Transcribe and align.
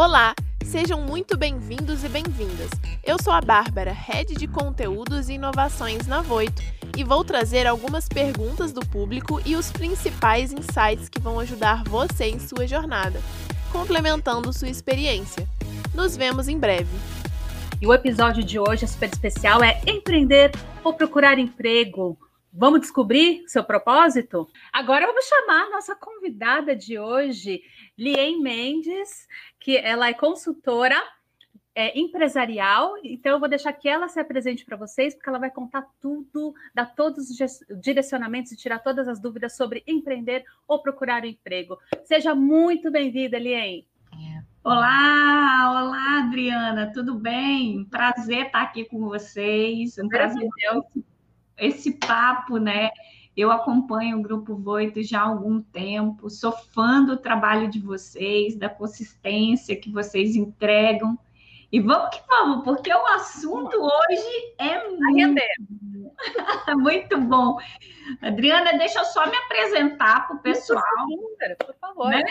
Olá, 0.00 0.32
sejam 0.64 1.00
muito 1.00 1.36
bem-vindos 1.36 2.04
e 2.04 2.08
bem-vindas. 2.08 2.70
Eu 3.02 3.20
sou 3.20 3.32
a 3.32 3.40
Bárbara, 3.40 3.90
Head 3.90 4.36
de 4.36 4.46
Conteúdos 4.46 5.28
e 5.28 5.32
Inovações 5.32 6.06
na 6.06 6.22
Voito, 6.22 6.62
e 6.96 7.02
vou 7.02 7.24
trazer 7.24 7.66
algumas 7.66 8.08
perguntas 8.08 8.70
do 8.70 8.80
público 8.80 9.40
e 9.44 9.56
os 9.56 9.72
principais 9.72 10.52
insights 10.52 11.08
que 11.08 11.20
vão 11.20 11.40
ajudar 11.40 11.82
você 11.82 12.26
em 12.26 12.38
sua 12.38 12.64
jornada, 12.64 13.20
complementando 13.72 14.52
sua 14.52 14.68
experiência. 14.68 15.48
Nos 15.92 16.16
vemos 16.16 16.46
em 16.46 16.60
breve. 16.60 16.96
E 17.82 17.84
o 17.84 17.92
episódio 17.92 18.44
de 18.44 18.56
hoje 18.56 18.84
é 18.84 18.86
super 18.86 19.08
especial, 19.08 19.64
é 19.64 19.80
empreender 19.84 20.52
ou 20.84 20.94
procurar 20.94 21.40
emprego. 21.40 22.16
Vamos 22.52 22.80
descobrir 22.80 23.44
seu 23.46 23.62
propósito? 23.62 24.48
Agora 24.72 25.06
vamos 25.06 25.24
chamar 25.26 25.70
nossa 25.70 25.94
convidada 25.94 26.74
de 26.74 26.98
hoje, 26.98 27.62
Lien 27.96 28.40
Mendes, 28.40 29.28
que 29.68 29.76
ela 29.76 30.08
é 30.08 30.14
consultora 30.14 30.96
é, 31.74 32.00
empresarial, 32.00 32.94
então 33.04 33.32
eu 33.32 33.38
vou 33.38 33.50
deixar 33.50 33.70
que 33.74 33.86
ela 33.86 34.08
se 34.08 34.18
apresente 34.18 34.64
para 34.64 34.78
vocês, 34.78 35.14
porque 35.14 35.28
ela 35.28 35.38
vai 35.38 35.50
contar 35.50 35.86
tudo, 36.00 36.54
dar 36.74 36.86
todos 36.94 37.28
os 37.28 37.36
direcionamentos 37.78 38.50
e 38.50 38.56
tirar 38.56 38.78
todas 38.78 39.06
as 39.06 39.20
dúvidas 39.20 39.58
sobre 39.58 39.84
empreender 39.86 40.42
ou 40.66 40.80
procurar 40.80 41.22
um 41.22 41.26
emprego. 41.26 41.76
Seja 42.04 42.34
muito 42.34 42.90
bem-vinda, 42.90 43.38
Lien. 43.38 43.86
Olá, 44.64 45.84
olá, 45.84 46.22
Adriana, 46.24 46.90
tudo 46.94 47.16
bem? 47.16 47.84
Prazer 47.90 48.46
estar 48.46 48.62
aqui 48.62 48.86
com 48.86 49.00
vocês. 49.00 49.98
Um 49.98 50.08
prazer 50.08 50.48
esse, 50.72 51.04
esse 51.58 51.92
papo, 51.98 52.56
né? 52.56 52.88
Eu 53.38 53.52
acompanho 53.52 54.18
o 54.18 54.22
Grupo 54.22 54.56
Voito 54.56 55.00
já 55.00 55.20
há 55.20 55.28
algum 55.28 55.62
tempo, 55.62 56.28
sou 56.28 56.50
fã 56.50 57.04
do 57.04 57.16
trabalho 57.16 57.70
de 57.70 57.78
vocês, 57.78 58.56
da 58.56 58.68
consistência 58.68 59.76
que 59.76 59.92
vocês 59.92 60.34
entregam. 60.34 61.16
E 61.70 61.78
vamos 61.78 62.16
que 62.16 62.20
vamos, 62.26 62.64
porque 62.64 62.92
o 62.92 63.06
assunto 63.06 63.76
hoje 63.76 64.54
é 64.58 64.88
muito, 64.88 65.40
muito 66.82 67.20
bom. 67.20 67.56
Adriana, 68.20 68.76
deixa 68.76 68.98
eu 68.98 69.04
só 69.04 69.24
me 69.30 69.36
apresentar 69.36 70.26
para 70.26 70.36
o 70.36 70.40
pessoal. 70.40 70.82
Por 71.64 71.76
favor. 71.80 72.08
Né? 72.08 72.24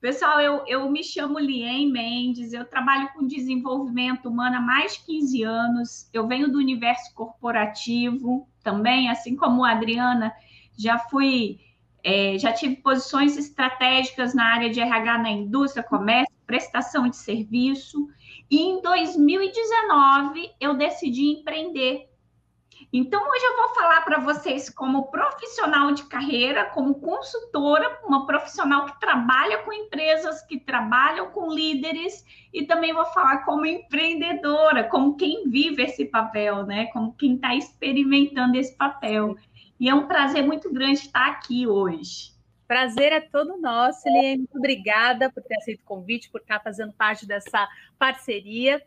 Pessoal, 0.00 0.40
eu, 0.40 0.64
eu 0.66 0.90
me 0.90 1.04
chamo 1.04 1.38
Lien 1.38 1.92
Mendes, 1.92 2.54
eu 2.54 2.64
trabalho 2.64 3.10
com 3.12 3.26
desenvolvimento 3.26 4.30
humano 4.30 4.56
há 4.56 4.60
mais 4.60 4.94
de 4.94 5.04
15 5.04 5.42
anos, 5.42 6.10
eu 6.14 6.26
venho 6.26 6.50
do 6.50 6.56
universo 6.56 7.14
corporativo 7.14 8.48
também, 8.62 9.08
assim 9.08 9.36
como 9.36 9.64
a 9.64 9.72
Adriana, 9.72 10.32
já 10.76 10.98
fui, 10.98 11.60
é, 12.02 12.38
já 12.38 12.52
tive 12.52 12.76
posições 12.76 13.36
estratégicas 13.36 14.34
na 14.34 14.44
área 14.44 14.70
de 14.70 14.80
RH 14.80 15.18
na 15.18 15.30
indústria, 15.30 15.82
comércio, 15.82 16.34
prestação 16.46 17.08
de 17.08 17.16
serviço, 17.16 18.08
e 18.50 18.60
em 18.60 18.82
2019 18.82 20.50
eu 20.60 20.74
decidi 20.74 21.26
empreender 21.28 22.09
então, 22.92 23.22
hoje 23.22 23.44
eu 23.44 23.56
vou 23.56 23.68
falar 23.74 24.00
para 24.00 24.18
vocês 24.18 24.68
como 24.68 25.12
profissional 25.12 25.92
de 25.92 26.02
carreira, 26.04 26.64
como 26.64 26.96
consultora, 26.96 28.00
uma 28.04 28.26
profissional 28.26 28.86
que 28.86 28.98
trabalha 28.98 29.58
com 29.58 29.72
empresas, 29.72 30.42
que 30.42 30.58
trabalham 30.58 31.30
com 31.30 31.52
líderes, 31.52 32.24
e 32.52 32.66
também 32.66 32.92
vou 32.92 33.06
falar 33.06 33.44
como 33.44 33.64
empreendedora, 33.64 34.88
como 34.88 35.16
quem 35.16 35.48
vive 35.48 35.84
esse 35.84 36.04
papel, 36.04 36.66
né? 36.66 36.86
Como 36.86 37.14
quem 37.14 37.36
está 37.36 37.54
experimentando 37.54 38.58
esse 38.58 38.76
papel. 38.76 39.36
E 39.78 39.88
é 39.88 39.94
um 39.94 40.08
prazer 40.08 40.44
muito 40.44 40.72
grande 40.72 40.98
estar 40.98 41.28
aqui 41.28 41.68
hoje. 41.68 42.39
Prazer 42.70 43.10
é 43.10 43.20
todo 43.20 43.60
nosso, 43.60 44.08
Eliane. 44.08 44.36
Muito 44.36 44.56
obrigada 44.56 45.28
por 45.28 45.42
ter 45.42 45.56
aceito 45.56 45.80
o 45.80 45.84
convite, 45.84 46.30
por 46.30 46.40
estar 46.40 46.60
fazendo 46.60 46.92
parte 46.92 47.26
dessa 47.26 47.68
parceria. 47.98 48.80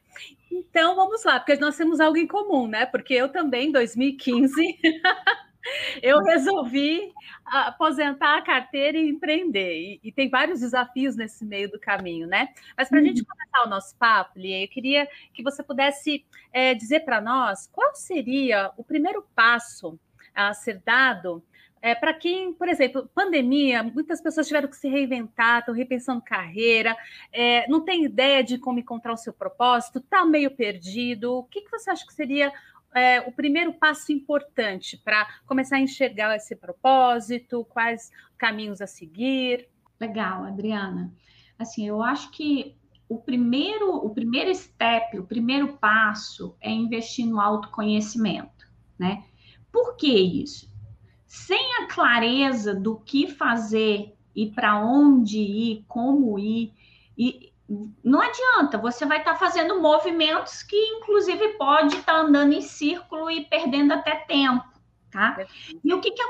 Então, 0.49 0.95
vamos 0.95 1.21
lá, 1.25 1.37
porque 1.37 1.57
nós 1.57 1.75
temos 1.75 1.99
algo 1.99 2.17
em 2.17 2.25
comum, 2.25 2.65
né? 2.65 2.85
Porque 2.85 3.13
eu 3.13 3.27
também, 3.27 3.67
em 3.67 3.71
2015, 3.73 4.53
eu 6.01 6.23
resolvi 6.23 7.11
aposentar 7.43 8.37
a 8.37 8.41
carteira 8.41 8.97
e 8.97 9.09
empreender. 9.09 9.77
E, 9.77 9.99
e, 10.01 10.13
tem 10.13 10.29
vários 10.29 10.61
desafios 10.61 11.17
nesse 11.17 11.43
meio 11.43 11.69
do 11.69 11.77
caminho, 11.77 12.25
né? 12.25 12.53
Mas 12.77 12.87
para 12.87 12.99
a 12.99 13.01
uhum. 13.01 13.07
gente 13.07 13.25
começar 13.25 13.65
o 13.65 13.69
nosso 13.69 13.97
papo, 13.97 14.39
Lia, 14.39 14.63
eu 14.63 14.69
queria 14.69 15.09
que 15.33 15.43
você 15.43 15.61
pudesse 15.61 16.25
é, 16.53 16.73
dizer 16.73 17.01
para 17.01 17.19
nós 17.19 17.67
qual 17.69 17.93
seria 17.93 18.71
o 18.77 18.83
primeiro 18.85 19.27
passo 19.35 19.99
a 20.33 20.53
ser 20.53 20.81
dado 20.85 21.43
é, 21.83 21.93
para 21.93 22.13
quem, 22.13 22.53
por 22.53 22.69
exemplo, 22.69 23.09
pandemia, 23.13 23.83
muitas 23.83 24.21
pessoas 24.21 24.47
tiveram 24.47 24.69
que 24.69 24.77
se 24.77 24.87
reinventar, 24.87 25.59
estão 25.59 25.75
repensando 25.75 26.21
carreira, 26.21 26.95
é, 27.29 27.67
não 27.67 27.83
tem 27.83 28.05
ideia 28.05 28.41
de 28.41 28.57
como 28.57 28.79
encontrar 28.79 29.11
o 29.11 29.17
seu 29.17 29.33
propósito, 29.33 29.99
está 29.99 30.23
meio 30.23 30.49
perdido. 30.55 31.33
O 31.33 31.43
que, 31.43 31.59
que 31.59 31.69
você 31.69 31.89
acha 31.89 32.07
que 32.07 32.13
seria 32.13 32.53
é, 32.95 33.19
o 33.19 33.33
primeiro 33.33 33.73
passo 33.73 34.13
importante 34.13 34.95
para 34.95 35.27
começar 35.45 35.75
a 35.75 35.81
enxergar 35.81 36.33
esse 36.37 36.55
propósito? 36.55 37.65
Quais 37.65 38.09
caminhos 38.37 38.79
a 38.79 38.87
seguir? 38.87 39.67
Legal, 39.99 40.45
Adriana. 40.45 41.13
Assim, 41.59 41.85
eu 41.85 42.01
acho 42.01 42.31
que 42.31 42.77
o 43.09 43.17
primeiro, 43.17 43.93
o 43.93 44.09
primeiro 44.09 44.55
step, 44.55 45.19
o 45.19 45.25
primeiro 45.25 45.73
passo 45.73 46.55
é 46.61 46.71
investir 46.71 47.25
no 47.25 47.41
autoconhecimento, 47.41 48.71
né? 48.97 49.25
Por 49.69 49.97
que 49.97 50.07
isso? 50.07 50.72
Sem 51.33 51.77
a 51.77 51.87
clareza 51.87 52.75
do 52.75 52.95
que 52.95 53.25
fazer 53.25 54.15
e 54.35 54.51
para 54.51 54.79
onde 54.79 55.39
ir, 55.39 55.83
como 55.87 56.37
ir, 56.37 56.71
e 57.17 57.51
não 58.03 58.21
adianta, 58.21 58.77
você 58.77 59.03
vai 59.03 59.17
estar 59.17 59.33
tá 59.33 59.39
fazendo 59.39 59.81
movimentos 59.81 60.61
que, 60.61 60.75
inclusive, 60.75 61.57
pode 61.57 61.95
estar 61.95 62.13
tá 62.13 62.19
andando 62.19 62.53
em 62.53 62.61
círculo 62.61 63.31
e 63.31 63.45
perdendo 63.45 63.93
até 63.93 64.15
tempo, 64.27 64.63
tá? 65.09 65.43
E 65.83 65.91
o 65.91 65.99
que, 65.99 66.11
que, 66.11 66.21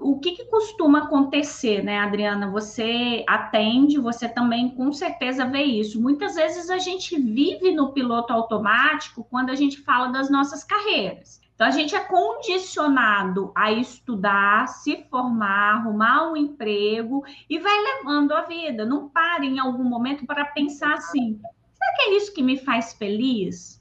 o 0.00 0.18
que, 0.18 0.30
que 0.30 0.46
costuma 0.46 1.00
acontecer, 1.00 1.84
né, 1.84 1.98
Adriana? 1.98 2.50
Você 2.52 3.22
atende, 3.28 4.00
você 4.00 4.26
também 4.30 4.70
com 4.70 4.94
certeza 4.94 5.44
vê 5.44 5.62
isso. 5.62 6.00
Muitas 6.00 6.36
vezes 6.36 6.70
a 6.70 6.78
gente 6.78 7.20
vive 7.20 7.70
no 7.70 7.92
piloto 7.92 8.32
automático 8.32 9.26
quando 9.30 9.50
a 9.50 9.54
gente 9.54 9.82
fala 9.82 10.08
das 10.08 10.30
nossas 10.30 10.64
carreiras. 10.64 11.41
Então, 11.62 11.70
a 11.70 11.76
gente 11.76 11.94
é 11.94 12.00
condicionado 12.00 13.52
a 13.54 13.70
estudar, 13.70 14.66
se 14.66 15.06
formar, 15.08 15.76
arrumar 15.76 16.32
um 16.32 16.36
emprego 16.36 17.22
e 17.48 17.56
vai 17.56 17.78
levando 17.78 18.32
a 18.32 18.42
vida. 18.42 18.84
Não 18.84 19.08
pare 19.08 19.46
em 19.46 19.60
algum 19.60 19.84
momento 19.84 20.26
para 20.26 20.44
pensar 20.44 20.94
assim: 20.94 21.40
será 21.72 21.94
que 21.94 22.02
é 22.02 22.16
isso 22.16 22.34
que 22.34 22.42
me 22.42 22.58
faz 22.58 22.94
feliz? 22.94 23.80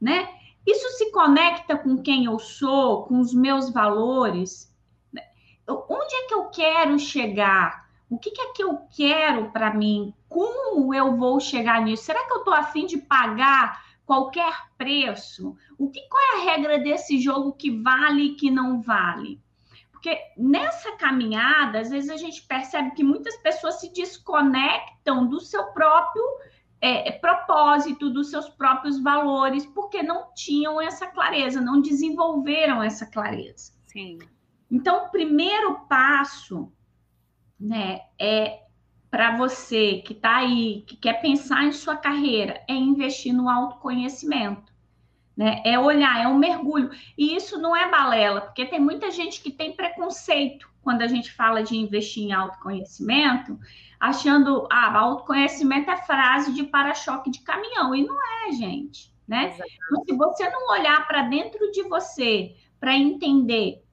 Né? 0.00 0.28
Isso 0.66 0.84
se 0.98 1.12
conecta 1.12 1.78
com 1.78 2.02
quem 2.02 2.24
eu 2.24 2.40
sou, 2.40 3.04
com 3.04 3.20
os 3.20 3.32
meus 3.32 3.70
valores? 3.70 4.74
Onde 5.68 6.14
é 6.16 6.26
que 6.26 6.34
eu 6.34 6.46
quero 6.46 6.98
chegar? 6.98 7.88
O 8.10 8.18
que, 8.18 8.32
que 8.32 8.40
é 8.40 8.52
que 8.52 8.64
eu 8.64 8.80
quero 8.96 9.52
para 9.52 9.72
mim? 9.72 10.12
Como 10.28 10.92
eu 10.92 11.16
vou 11.16 11.38
chegar 11.38 11.82
nisso? 11.82 12.02
Será 12.02 12.26
que 12.26 12.32
eu 12.32 12.38
estou 12.38 12.52
afim 12.52 12.84
de 12.84 12.98
pagar 12.98 13.80
qualquer 14.04 14.54
preço. 14.76 15.56
O 15.78 15.90
que 15.90 16.00
qual 16.08 16.22
é 16.22 16.40
a 16.40 16.52
regra 16.52 16.78
desse 16.78 17.18
jogo 17.20 17.52
que 17.52 17.70
vale 17.82 18.22
e 18.22 18.34
que 18.34 18.50
não 18.50 18.80
vale? 18.80 19.40
Porque 19.90 20.18
nessa 20.36 20.96
caminhada, 20.96 21.80
às 21.80 21.90
vezes 21.90 22.10
a 22.10 22.16
gente 22.16 22.42
percebe 22.42 22.90
que 22.90 23.04
muitas 23.04 23.36
pessoas 23.36 23.80
se 23.80 23.92
desconectam 23.92 25.28
do 25.28 25.40
seu 25.40 25.66
próprio 25.72 26.22
é, 26.80 27.12
propósito, 27.12 28.10
dos 28.10 28.28
seus 28.28 28.48
próprios 28.48 29.00
valores, 29.00 29.64
porque 29.64 30.02
não 30.02 30.34
tinham 30.34 30.80
essa 30.80 31.06
clareza, 31.06 31.60
não 31.60 31.80
desenvolveram 31.80 32.82
essa 32.82 33.06
clareza. 33.06 33.72
Sim. 33.86 34.18
Então, 34.68 35.04
o 35.04 35.10
primeiro 35.10 35.86
passo 35.86 36.72
né, 37.60 38.00
é 38.18 38.61
para 39.12 39.36
você 39.36 39.98
que 40.06 40.14
está 40.14 40.36
aí, 40.36 40.84
que 40.86 40.96
quer 40.96 41.20
pensar 41.20 41.64
em 41.64 41.72
sua 41.72 41.94
carreira, 41.94 42.64
é 42.66 42.72
investir 42.72 43.34
no 43.34 43.46
autoconhecimento. 43.46 44.72
Né? 45.36 45.60
É 45.66 45.78
olhar, 45.78 46.18
é 46.18 46.26
um 46.26 46.38
mergulho. 46.38 46.90
E 47.16 47.36
isso 47.36 47.58
não 47.58 47.76
é 47.76 47.90
balela, 47.90 48.40
porque 48.40 48.64
tem 48.64 48.80
muita 48.80 49.10
gente 49.10 49.42
que 49.42 49.50
tem 49.50 49.76
preconceito 49.76 50.66
quando 50.80 51.02
a 51.02 51.06
gente 51.06 51.30
fala 51.30 51.62
de 51.62 51.76
investir 51.76 52.24
em 52.24 52.32
autoconhecimento, 52.32 53.60
achando, 54.00 54.66
ah, 54.72 54.98
autoconhecimento 54.98 55.90
é 55.90 55.96
frase 55.98 56.54
de 56.54 56.64
para-choque 56.64 57.30
de 57.30 57.40
caminhão. 57.42 57.94
E 57.94 58.06
não 58.06 58.16
é, 58.16 58.52
gente. 58.52 59.12
Né? 59.28 59.54
Então, 59.58 60.04
se 60.06 60.16
você 60.16 60.48
não 60.48 60.70
olhar 60.70 61.06
para 61.06 61.24
dentro 61.24 61.70
de 61.70 61.82
você, 61.82 62.56
para 62.80 62.96
entender 62.96 63.84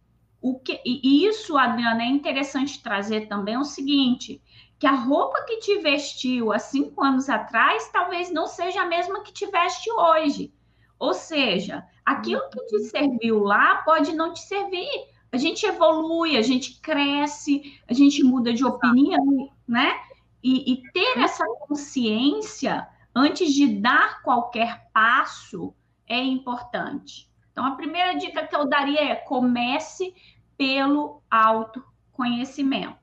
o 0.42 0.58
que. 0.58 0.80
E 0.86 1.26
isso, 1.26 1.58
Adriana, 1.58 2.04
é 2.04 2.08
interessante 2.08 2.82
trazer 2.82 3.28
também 3.28 3.58
o 3.58 3.66
seguinte: 3.66 4.42
que 4.80 4.88
a 4.88 4.96
roupa 4.96 5.44
que 5.44 5.58
te 5.58 5.78
vestiu 5.80 6.54
há 6.54 6.58
cinco 6.58 7.04
anos 7.04 7.30
atrás 7.30 7.90
talvez 7.92 8.32
não 8.32 8.48
seja 8.48 8.82
a 8.82 8.86
mesma 8.86 9.22
que 9.22 9.34
te 9.34 9.46
veste 9.46 9.92
hoje. 9.92 10.54
Ou 10.98 11.14
seja, 11.14 11.86
aquilo 12.06 12.50
que 12.50 12.66
te 12.66 12.80
serviu 12.86 13.44
lá 13.44 13.82
pode 13.84 14.14
não 14.14 14.34
te 14.34 14.40
servir. 14.40 14.90
A 15.32 15.38
gente 15.38 15.66
evolui, 15.66 16.38
a 16.38 16.42
gente 16.42 16.80
cresce, 16.80 17.80
a 17.88 17.94
gente 17.94 18.24
muda 18.24 18.54
de 18.54 18.66
opinião, 18.66 19.52
né? 19.68 20.00
E, 20.42 20.72
e 20.72 20.92
ter 20.92 21.20
essa 21.20 21.46
consciência 21.68 22.88
antes 23.14 23.54
de 23.54 23.68
dar 23.68 24.22
qualquer 24.24 24.90
passo 24.94 25.74
é 26.08 26.20
importante. 26.20 27.30
Então, 27.52 27.66
a 27.66 27.76
primeira 27.76 28.14
dica 28.14 28.48
que 28.48 28.56
eu 28.56 28.68
daria 28.68 29.12
é 29.12 29.16
comece 29.16 30.16
pelo 30.58 31.22
autoconhecimento. 31.30 32.99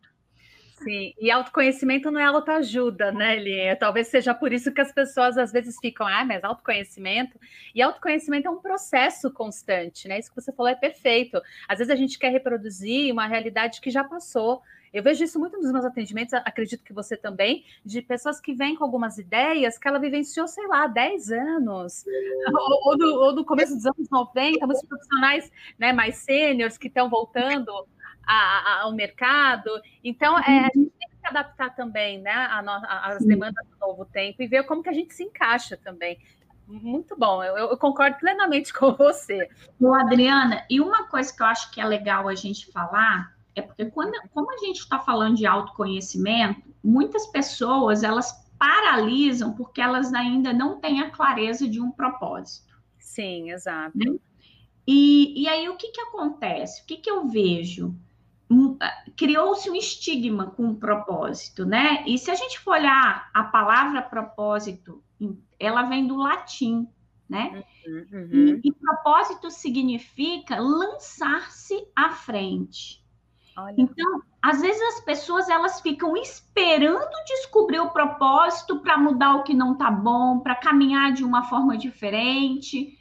Sim, 0.82 1.14
e 1.18 1.30
autoconhecimento 1.30 2.10
não 2.10 2.20
é 2.20 2.24
autoajuda, 2.24 3.10
né, 3.10 3.36
Linha? 3.36 3.74
Talvez 3.76 4.08
seja 4.08 4.34
por 4.34 4.52
isso 4.52 4.70
que 4.72 4.80
as 4.80 4.92
pessoas 4.92 5.38
às 5.38 5.50
vezes 5.50 5.76
ficam, 5.80 6.06
ah, 6.06 6.24
mas 6.24 6.44
autoconhecimento. 6.44 7.40
E 7.74 7.80
autoconhecimento 7.80 8.46
é 8.46 8.50
um 8.50 8.60
processo 8.60 9.30
constante, 9.30 10.06
né? 10.06 10.18
Isso 10.18 10.28
que 10.28 10.40
você 10.40 10.52
falou 10.52 10.70
é 10.70 10.74
perfeito. 10.74 11.40
Às 11.66 11.78
vezes 11.78 11.90
a 11.90 11.96
gente 11.96 12.18
quer 12.18 12.30
reproduzir 12.30 13.10
uma 13.10 13.26
realidade 13.26 13.80
que 13.80 13.90
já 13.90 14.04
passou. 14.04 14.60
Eu 14.92 15.02
vejo 15.02 15.24
isso 15.24 15.38
muito 15.38 15.56
nos 15.56 15.72
meus 15.72 15.84
atendimentos, 15.84 16.34
acredito 16.34 16.84
que 16.84 16.92
você 16.92 17.16
também, 17.16 17.64
de 17.84 18.00
pessoas 18.02 18.38
que 18.38 18.54
vêm 18.54 18.76
com 18.76 18.84
algumas 18.84 19.18
ideias 19.18 19.78
que 19.78 19.88
ela 19.88 19.98
vivenciou, 19.98 20.46
sei 20.46 20.66
lá, 20.66 20.86
10 20.86 21.32
anos, 21.32 22.04
ou, 22.52 22.90
ou, 22.90 22.98
do, 22.98 23.20
ou 23.20 23.34
do 23.34 23.44
começo 23.44 23.74
dos 23.74 23.86
anos 23.86 24.08
90, 24.10 24.66
muitos 24.66 24.86
profissionais 24.86 25.50
né, 25.78 25.92
mais 25.92 26.16
sêniores 26.18 26.78
que 26.78 26.88
estão 26.88 27.08
voltando 27.10 27.86
a, 28.26 28.34
a, 28.34 28.82
ao 28.82 28.92
mercado. 28.92 29.70
Então, 30.02 30.38
é, 30.38 30.60
a 30.60 30.70
gente 30.74 30.90
tem 30.90 31.08
que 31.08 31.16
se 31.16 31.26
adaptar 31.26 31.74
também 31.74 32.20
né, 32.20 32.48
às 32.88 33.24
demandas 33.24 33.64
do 33.66 33.78
novo 33.78 34.04
tempo 34.04 34.42
e 34.42 34.46
ver 34.46 34.64
como 34.64 34.82
que 34.82 34.88
a 34.88 34.92
gente 34.92 35.14
se 35.14 35.22
encaixa 35.22 35.76
também. 35.76 36.18
Muito 36.66 37.16
bom, 37.16 37.44
eu, 37.44 37.56
eu 37.56 37.76
concordo 37.76 38.18
plenamente 38.18 38.72
com 38.74 38.92
você. 38.92 39.48
Bom, 39.78 39.94
Adriana, 39.94 40.64
e 40.68 40.80
uma 40.80 41.06
coisa 41.06 41.34
que 41.34 41.42
eu 41.42 41.46
acho 41.46 41.70
que 41.70 41.80
é 41.80 41.84
legal 41.84 42.28
a 42.28 42.34
gente 42.34 42.70
falar 42.72 43.36
é 43.54 43.62
porque 43.62 43.86
quando, 43.86 44.12
como 44.34 44.52
a 44.52 44.58
gente 44.58 44.80
está 44.80 44.98
falando 44.98 45.36
de 45.36 45.46
autoconhecimento, 45.46 46.62
muitas 46.84 47.26
pessoas 47.28 48.02
elas 48.02 48.44
paralisam 48.58 49.54
porque 49.54 49.80
elas 49.80 50.12
ainda 50.12 50.52
não 50.52 50.78
têm 50.78 51.00
a 51.00 51.10
clareza 51.10 51.66
de 51.68 51.80
um 51.80 51.90
propósito. 51.90 52.74
Sim, 52.98 53.50
exato. 53.50 53.96
Né? 53.96 54.16
E, 54.86 55.42
e 55.42 55.48
aí 55.48 55.68
o 55.68 55.76
que, 55.76 55.88
que 55.88 56.00
acontece? 56.00 56.82
O 56.82 56.86
que, 56.86 56.98
que 56.98 57.10
eu 57.10 57.26
vejo? 57.26 57.94
Ah, 58.80 59.04
criou-se 59.16 59.68
um 59.68 59.74
estigma 59.74 60.50
com 60.50 60.68
o 60.68 60.76
propósito, 60.76 61.64
né? 61.64 62.04
E 62.06 62.16
se 62.18 62.30
a 62.30 62.34
gente 62.34 62.60
for 62.60 62.72
olhar 62.72 63.28
a 63.34 63.44
palavra 63.44 64.00
propósito, 64.02 65.02
ela 65.58 65.82
vem 65.84 66.06
do 66.06 66.16
latim, 66.16 66.88
né? 67.28 67.64
Uhum, 67.86 68.06
uhum. 68.12 68.60
E, 68.62 68.68
e, 68.68 68.72
propósito 68.72 69.50
significa 69.50 70.60
lançar-se 70.60 71.88
à 71.94 72.10
frente. 72.10 73.04
Olha. 73.56 73.74
Então, 73.76 74.22
às 74.40 74.60
vezes 74.60 74.80
as 74.94 75.00
pessoas 75.00 75.48
elas 75.48 75.80
ficam 75.80 76.16
esperando 76.16 77.10
descobrir 77.26 77.80
o 77.80 77.90
propósito 77.90 78.80
para 78.80 78.98
mudar 78.98 79.36
o 79.36 79.42
que 79.42 79.54
não 79.54 79.72
está 79.72 79.90
bom, 79.90 80.38
para 80.40 80.54
caminhar 80.54 81.12
de 81.12 81.24
uma 81.24 81.44
forma 81.44 81.76
diferente. 81.76 82.96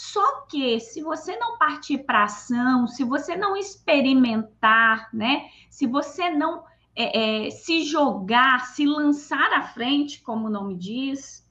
Só 0.00 0.42
que 0.42 0.78
se 0.78 1.02
você 1.02 1.36
não 1.38 1.58
partir 1.58 1.98
para 1.98 2.22
ação, 2.22 2.86
se 2.86 3.02
você 3.02 3.34
não 3.34 3.56
experimentar, 3.56 5.08
né? 5.12 5.50
Se 5.68 5.88
você 5.88 6.30
não 6.30 6.62
é, 6.94 7.46
é, 7.46 7.50
se 7.50 7.82
jogar, 7.82 8.66
se 8.66 8.86
lançar 8.86 9.52
à 9.52 9.62
frente, 9.62 10.22
como 10.22 10.46
o 10.46 10.50
nome 10.50 10.76
diz, 10.76 11.44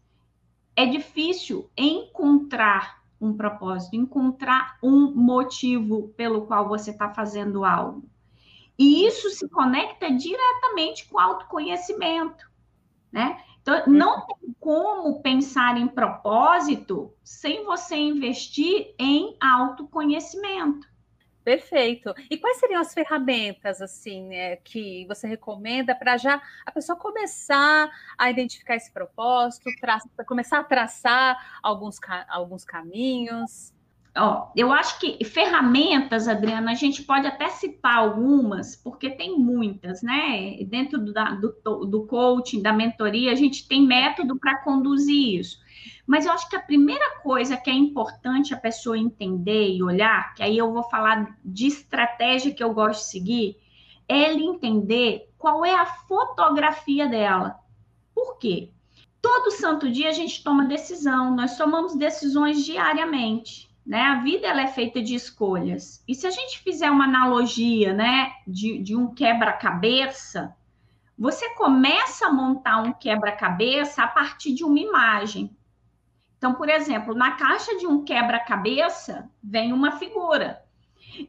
é 0.77 0.85
difícil 0.85 1.69
encontrar 1.75 3.03
um 3.19 3.35
propósito, 3.35 3.97
encontrar 3.97 4.77
um 4.81 5.13
motivo 5.13 6.07
pelo 6.15 6.47
qual 6.47 6.69
você 6.69 6.91
está 6.91 7.13
fazendo 7.13 7.65
algo. 7.65 8.09
E 8.79 9.05
isso 9.05 9.29
se 9.29 9.49
conecta 9.49 10.09
diretamente 10.09 11.05
com 11.09 11.17
o 11.17 11.19
autoconhecimento, 11.19 12.49
né? 13.11 13.43
Então, 13.67 13.83
não 13.85 14.25
tem 14.25 14.55
como 14.61 15.21
pensar 15.21 15.77
em 15.77 15.89
propósito 15.89 17.13
sem 17.21 17.65
você 17.65 17.97
investir 17.97 18.95
em 18.97 19.35
autoconhecimento. 19.41 20.87
Perfeito. 21.43 22.13
E 22.29 22.37
quais 22.37 22.59
seriam 22.59 22.79
as 22.79 22.93
ferramentas 22.93 23.81
assim 23.81 24.23
né, 24.27 24.55
que 24.57 25.05
você 25.05 25.27
recomenda 25.27 25.93
para 25.93 26.15
já 26.15 26.41
a 26.65 26.71
pessoa 26.71 26.97
começar 26.97 27.89
a 28.17 28.29
identificar 28.29 28.75
esse 28.75 28.91
propósito, 28.91 29.69
começar 30.25 30.59
a 30.59 30.63
traçar 30.63 31.59
alguns, 31.61 31.99
alguns 32.29 32.63
caminhos? 32.63 33.73
Ó, 34.19 34.51
eu 34.55 34.71
acho 34.71 34.99
que 34.99 35.23
ferramentas, 35.23 36.27
Adriana, 36.27 36.71
a 36.71 36.75
gente 36.75 37.03
pode 37.03 37.27
até 37.27 37.49
citar 37.49 37.97
algumas, 37.97 38.75
porque 38.75 39.11
tem 39.11 39.37
muitas, 39.37 40.01
né? 40.01 40.57
Dentro 40.63 40.97
do, 40.97 41.13
do, 41.63 41.85
do 41.85 42.07
coaching, 42.07 42.61
da 42.61 42.73
mentoria, 42.73 43.31
a 43.31 43.35
gente 43.35 43.67
tem 43.67 43.85
método 43.85 44.35
para 44.39 44.63
conduzir 44.63 45.39
isso. 45.39 45.59
Mas 46.05 46.25
eu 46.25 46.31
acho 46.31 46.49
que 46.49 46.55
a 46.55 46.61
primeira 46.61 47.19
coisa 47.19 47.55
que 47.57 47.69
é 47.69 47.73
importante 47.73 48.53
a 48.53 48.57
pessoa 48.57 48.97
entender 48.97 49.69
e 49.69 49.83
olhar, 49.83 50.33
que 50.33 50.41
aí 50.41 50.57
eu 50.57 50.73
vou 50.73 50.83
falar 50.83 51.37
de 51.45 51.67
estratégia 51.67 52.53
que 52.53 52.63
eu 52.63 52.73
gosto 52.73 53.01
de 53.01 53.11
seguir, 53.11 53.57
é 54.07 54.31
ele 54.31 54.43
entender 54.43 55.29
qual 55.37 55.63
é 55.63 55.75
a 55.75 55.85
fotografia 55.85 57.07
dela. 57.07 57.59
Por 58.15 58.39
quê? 58.39 58.71
Todo 59.21 59.51
santo 59.51 59.91
dia 59.91 60.09
a 60.09 60.13
gente 60.13 60.43
toma 60.43 60.65
decisão, 60.65 61.35
nós 61.35 61.55
tomamos 61.55 61.95
decisões 61.95 62.65
diariamente 62.65 63.66
né? 63.87 64.01
A 64.01 64.21
vida 64.21 64.45
ela 64.45 64.61
é 64.61 64.67
feita 64.67 65.01
de 65.01 65.15
escolhas. 65.15 66.03
E 66.05 66.13
se 66.13 66.27
a 66.27 66.29
gente 66.29 66.59
fizer 66.59 66.91
uma 66.91 67.05
analogia, 67.05 67.93
né, 67.93 68.33
de, 68.45 68.79
de 68.79 68.93
um 68.93 69.13
quebra-cabeça, 69.13 70.53
você 71.17 71.55
começa 71.55 72.27
a 72.27 72.33
montar 72.33 72.81
um 72.81 72.91
quebra-cabeça 72.91 74.03
a 74.03 74.07
partir 74.07 74.53
de 74.53 74.65
uma 74.65 74.77
imagem. 74.77 75.55
Então, 76.37 76.53
por 76.53 76.67
exemplo, 76.67 77.15
na 77.15 77.31
caixa 77.31 77.77
de 77.77 77.87
um 77.87 78.03
quebra-cabeça 78.03 79.29
vem 79.41 79.71
uma 79.71 79.93
figura. 79.93 80.61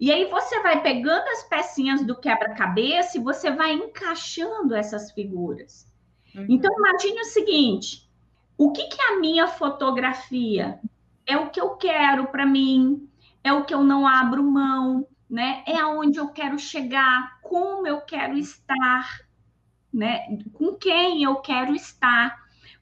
E 0.01 0.11
aí 0.11 0.27
você 0.27 0.61
vai 0.61 0.83
pegando 0.83 1.29
as 1.29 1.45
pecinhas 1.45 2.05
do 2.05 2.17
quebra-cabeça 2.17 3.17
e 3.17 3.23
você 3.23 3.53
vai 3.53 3.73
encaixando 3.73 4.75
essas 4.75 5.13
figuras. 5.13 5.87
Uhum. 6.35 6.47
Então, 6.49 6.75
imagine 6.77 7.21
o 7.21 7.25
seguinte: 7.25 8.11
o 8.59 8.73
que, 8.73 8.85
que 8.89 9.01
é 9.01 9.15
a 9.15 9.21
minha 9.21 9.47
fotografia? 9.47 10.81
É 11.29 11.37
o 11.37 11.51
que 11.51 11.61
eu 11.61 11.77
quero 11.77 12.29
para 12.29 12.47
mim, 12.47 13.07
é 13.45 13.53
o 13.53 13.65
que 13.65 13.75
eu 13.75 13.85
não 13.85 14.07
abro 14.07 14.43
mão, 14.43 15.07
né? 15.29 15.63
É 15.67 15.79
aonde 15.79 16.19
eu 16.19 16.29
quero 16.31 16.59
chegar, 16.59 17.39
como 17.43 17.87
eu 17.87 18.01
quero 18.01 18.37
estar, 18.37 19.21
né? 19.93 20.21
Com 20.55 20.75
quem 20.75 21.23
eu 21.23 21.37
quero 21.37 21.75
estar. 21.75 22.35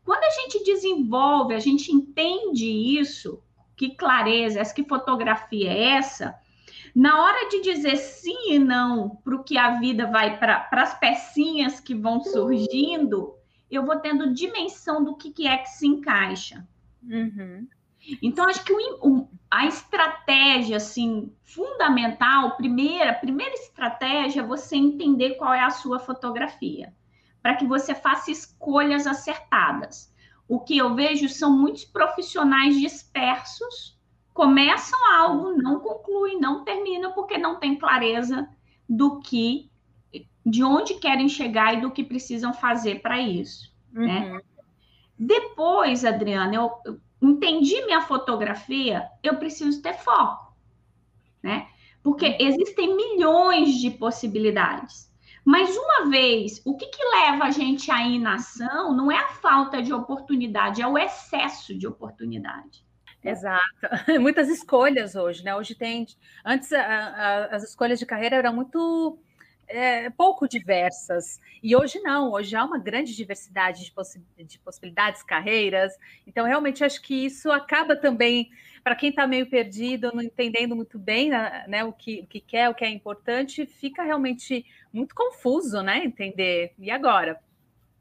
Quando 0.04 0.22
a 0.22 0.30
gente 0.30 0.62
desenvolve, 0.62 1.54
a 1.54 1.58
gente 1.58 1.92
entende 1.92 2.66
isso, 2.66 3.42
que 3.76 3.96
clareza, 3.96 4.62
que 4.72 4.84
fotografia 4.84 5.72
é 5.72 5.96
essa, 5.96 6.38
na 6.94 7.20
hora 7.20 7.48
de 7.48 7.60
dizer 7.62 7.96
sim 7.96 8.52
e 8.52 8.58
não 8.60 9.16
para 9.16 9.34
o 9.34 9.42
que 9.42 9.58
a 9.58 9.78
vida 9.80 10.06
vai 10.06 10.38
para 10.38 10.68
as 10.70 10.98
pecinhas 10.98 11.80
que 11.80 11.96
vão 11.96 12.22
surgindo, 12.22 13.34
eu 13.68 13.84
vou 13.84 13.98
tendo 13.98 14.32
dimensão 14.32 15.04
do 15.04 15.16
que, 15.16 15.32
que 15.32 15.48
é 15.48 15.58
que 15.58 15.68
se 15.68 15.86
encaixa. 15.86 16.66
Uhum. 17.02 17.66
Então, 18.22 18.48
acho 18.48 18.64
que 18.64 18.72
o, 18.72 18.78
o, 19.02 19.28
a 19.50 19.66
estratégia, 19.66 20.76
assim, 20.76 21.32
fundamental, 21.42 22.56
primeira, 22.56 23.12
primeira 23.14 23.54
estratégia 23.54 24.40
é 24.40 24.46
você 24.46 24.76
entender 24.76 25.34
qual 25.34 25.52
é 25.52 25.62
a 25.62 25.70
sua 25.70 25.98
fotografia, 25.98 26.94
para 27.42 27.56
que 27.56 27.66
você 27.66 27.94
faça 27.94 28.30
escolhas 28.30 29.06
acertadas. 29.06 30.14
O 30.48 30.60
que 30.60 30.76
eu 30.76 30.94
vejo 30.94 31.28
são 31.28 31.56
muitos 31.56 31.84
profissionais 31.84 32.78
dispersos, 32.78 33.98
começam 34.32 34.98
algo, 35.14 35.52
não 35.52 35.80
concluem, 35.80 36.38
não 36.38 36.64
terminam, 36.64 37.12
porque 37.12 37.38
não 37.38 37.58
tem 37.58 37.76
clareza 37.76 38.48
do 38.88 39.20
que, 39.20 39.70
de 40.44 40.62
onde 40.62 40.94
querem 40.94 41.28
chegar 41.28 41.74
e 41.74 41.80
do 41.80 41.90
que 41.90 42.04
precisam 42.04 42.52
fazer 42.52 43.00
para 43.00 43.20
isso, 43.20 43.74
né? 43.92 44.20
uhum. 44.20 44.34
né? 44.34 44.40
Depois, 45.18 46.04
Adriana, 46.04 46.54
eu, 46.54 46.70
entendi 47.30 47.84
minha 47.84 48.02
fotografia, 48.02 49.08
eu 49.22 49.36
preciso 49.36 49.82
ter 49.82 49.94
foco, 49.94 50.54
né? 51.42 51.68
Porque 52.02 52.26
uhum. 52.26 52.36
existem 52.40 52.96
milhões 52.96 53.74
de 53.74 53.90
possibilidades. 53.90 55.06
Mas 55.44 55.76
uma 55.76 56.10
vez, 56.10 56.60
o 56.64 56.76
que, 56.76 56.86
que 56.86 57.04
leva 57.04 57.44
a 57.44 57.50
gente 57.50 57.90
à 57.90 58.04
inação 58.04 58.92
não 58.96 59.12
é 59.12 59.16
a 59.16 59.28
falta 59.28 59.80
de 59.80 59.92
oportunidade, 59.92 60.82
é 60.82 60.86
o 60.86 60.98
excesso 60.98 61.76
de 61.76 61.86
oportunidade. 61.86 62.84
Exato. 63.22 63.64
Muitas 64.20 64.48
escolhas 64.48 65.14
hoje, 65.14 65.44
né? 65.44 65.54
Hoje 65.54 65.74
tem. 65.74 66.06
Antes 66.44 66.72
a, 66.72 66.80
a, 66.80 67.44
as 67.56 67.62
escolhas 67.62 67.98
de 67.98 68.06
carreira 68.06 68.36
eram 68.36 68.54
muito 68.54 69.18
é, 69.68 70.10
pouco 70.10 70.48
diversas. 70.48 71.40
E 71.62 71.74
hoje 71.76 72.00
não, 72.00 72.32
hoje 72.32 72.54
há 72.54 72.64
uma 72.64 72.78
grande 72.78 73.14
diversidade 73.14 73.84
de, 73.84 73.92
possi 73.92 74.22
de 74.36 74.58
possibilidades, 74.58 75.22
carreiras. 75.22 75.92
Então, 76.26 76.46
realmente, 76.46 76.84
acho 76.84 77.00
que 77.02 77.26
isso 77.26 77.50
acaba 77.50 77.96
também, 77.96 78.50
para 78.82 78.94
quem 78.94 79.10
está 79.10 79.26
meio 79.26 79.48
perdido, 79.48 80.12
não 80.14 80.22
entendendo 80.22 80.76
muito 80.76 80.98
bem 80.98 81.30
né, 81.30 81.64
né, 81.68 81.84
o, 81.84 81.92
que, 81.92 82.20
o 82.20 82.26
que 82.26 82.40
quer, 82.40 82.68
o 82.68 82.74
que 82.74 82.84
é 82.84 82.88
importante, 82.88 83.66
fica 83.66 84.02
realmente 84.02 84.64
muito 84.92 85.14
confuso, 85.14 85.82
né? 85.82 86.04
Entender. 86.04 86.72
E 86.78 86.90
agora? 86.90 87.40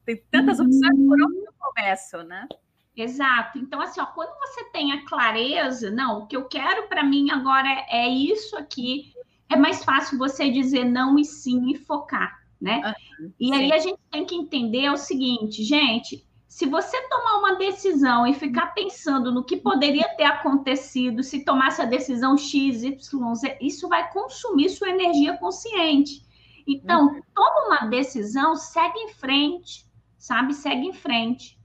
Tem 0.06 0.18
tantas 0.30 0.60
uhum. 0.60 0.66
opções, 0.66 1.08
por 1.08 1.22
onde 1.24 1.46
eu 1.46 1.54
começo, 1.58 2.24
né? 2.24 2.48
Exato. 2.96 3.58
Então, 3.58 3.82
assim, 3.82 4.00
ó, 4.00 4.06
quando 4.06 4.34
você 4.40 4.64
tem 4.66 4.94
a 4.94 5.04
clareza, 5.06 5.92
não, 5.92 6.20
o 6.20 6.28
que 6.28 6.38
eu 6.38 6.46
quero 6.46 6.88
para 6.88 7.04
mim 7.04 7.30
agora 7.30 7.68
é, 7.68 8.06
é 8.06 8.08
isso 8.08 8.56
aqui, 8.56 9.14
é 9.50 9.56
mais 9.56 9.84
fácil 9.84 10.18
você 10.18 10.50
dizer 10.50 10.86
não 10.86 11.18
e 11.18 11.26
sim 11.26 11.72
e 11.72 11.76
focar, 11.76 12.40
né? 12.60 12.94
Uhum, 13.20 13.32
e 13.40 13.54
aí 13.54 13.72
a 13.72 13.80
gente 13.80 14.00
tem 14.12 14.26
que 14.26 14.36
entender 14.36 14.90
o 14.90 14.98
seguinte, 14.98 15.64
gente, 15.64 16.26
se 16.48 16.66
você 16.66 17.02
tomar 17.10 17.40
uma 17.40 17.56
decisão 17.56 18.26
e 18.26 18.34
ficar 18.34 18.68
pensando 18.68 19.32
no 19.32 19.44
que 19.44 19.58
poderia 19.58 20.08
ter 20.16 20.24
acontecido 20.24 21.22
se 21.22 21.44
tomasse 21.44 21.82
a 21.82 21.86
decisão 21.86 22.38
X, 22.38 22.84
Y, 22.84 23.36
Z, 23.36 23.58
isso 23.60 23.90
vai 23.90 24.10
consumir 24.12 24.70
sua 24.70 24.90
energia 24.90 25.38
consciente. 25.38 26.24
Então, 26.66 27.08
uhum. 27.08 27.22
toma 27.34 27.68
uma 27.68 27.90
decisão, 27.90 28.56
segue 28.56 28.98
em 29.00 29.10
frente, 29.10 29.86
sabe? 30.18 30.54
Segue 30.54 30.88
em 30.88 30.94
frente. 30.94 31.60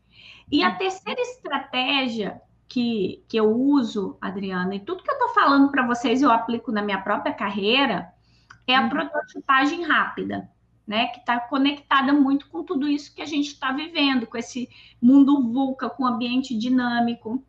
E 0.51 0.63
a 0.63 0.71
uhum. 0.71 0.79
terceira 0.79 1.21
estratégia 1.21 2.43
que, 2.71 3.25
que 3.29 3.37
eu 3.37 3.51
uso, 3.51 4.17
Adriana, 4.21 4.77
e 4.77 4.81
tudo 4.81 5.03
que 5.03 5.11
eu 5.11 5.15
estou 5.15 5.31
falando 5.31 5.73
para 5.73 5.85
vocês 5.85 6.23
eu 6.23 6.31
aplico 6.31 6.71
na 6.71 6.81
minha 6.81 7.03
própria 7.03 7.35
carreira, 7.35 8.09
é 8.65 8.77
a 8.77 8.83
uhum. 8.83 8.89
prototipagem 8.89 9.83
rápida, 9.83 10.49
né? 10.87 11.07
Que 11.07 11.19
está 11.19 11.41
conectada 11.41 12.13
muito 12.13 12.49
com 12.49 12.63
tudo 12.63 12.87
isso 12.87 13.13
que 13.13 13.23
a 13.23 13.27
gente 13.27 13.49
está 13.49 13.73
vivendo, 13.73 14.25
com 14.25 14.39
esse 14.39 14.69
mundo 15.03 15.53
VUCA, 15.53 15.91
com 15.91 16.07
ambiente 16.07 16.57
dinâmico. 16.57 17.45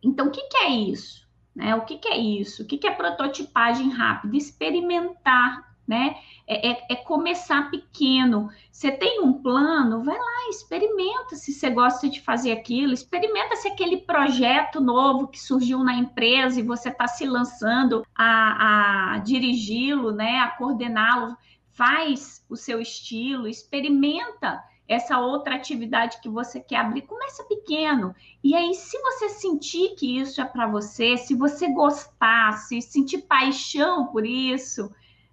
Então, 0.00 0.28
o 0.28 0.30
que, 0.30 0.42
que 0.42 0.58
é 0.58 0.70
isso? 0.70 1.28
Né? 1.52 1.74
O 1.74 1.84
que, 1.84 1.98
que 1.98 2.08
é 2.08 2.16
isso? 2.16 2.62
O 2.62 2.66
que, 2.66 2.78
que 2.78 2.86
é 2.86 2.92
prototipagem 2.92 3.90
rápida? 3.90 4.36
Experimentar 4.36 5.69
né? 5.90 6.14
É, 6.46 6.70
é, 6.70 6.86
é, 6.90 6.94
começar 6.94 7.68
pequeno. 7.68 8.48
Você 8.70 8.92
tem 8.92 9.20
um 9.20 9.32
plano, 9.32 10.04
vai 10.04 10.16
lá, 10.16 10.48
experimenta 10.48 11.34
se 11.34 11.52
você 11.52 11.68
gosta 11.68 12.08
de 12.08 12.20
fazer 12.20 12.52
aquilo, 12.52 12.92
experimenta 12.92 13.56
se 13.56 13.66
aquele 13.66 13.96
projeto 13.96 14.80
novo 14.80 15.26
que 15.26 15.40
surgiu 15.40 15.82
na 15.82 15.94
empresa 15.94 16.60
e 16.60 16.62
você 16.62 16.90
está 16.90 17.08
se 17.08 17.26
lançando 17.26 18.06
a, 18.14 19.14
a 19.14 19.18
dirigi-lo, 19.18 20.12
né? 20.12 20.38
A 20.38 20.50
coordená-lo, 20.50 21.36
faz 21.72 22.44
o 22.48 22.54
seu 22.54 22.80
estilo, 22.80 23.48
experimenta 23.48 24.62
essa 24.86 25.18
outra 25.18 25.56
atividade 25.56 26.20
que 26.20 26.28
você 26.28 26.60
quer 26.60 26.76
abrir, 26.76 27.02
começa 27.02 27.42
pequeno. 27.44 28.14
E 28.44 28.54
aí, 28.54 28.74
se 28.74 28.96
você 29.00 29.28
sentir 29.28 29.96
que 29.96 30.18
isso 30.18 30.40
é 30.40 30.44
para 30.44 30.68
você, 30.68 31.16
se 31.16 31.34
você 31.34 31.72
gostar, 31.72 32.52
se 32.58 32.80
sentir 32.80 33.22
paixão 33.22 34.06
por 34.06 34.24
isso, 34.24 34.92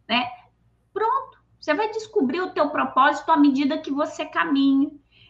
né? 0.09 0.27
Pronto, 0.97 1.37
você 1.59 1.75
vai 1.75 1.91
descobrir 1.91 2.41
o 2.41 2.49
teu 2.49 2.71
propósito 2.71 3.31
à 3.31 3.37
medida 3.37 3.77
que 3.77 3.91
você 3.91 4.25
caminha. 4.25 4.89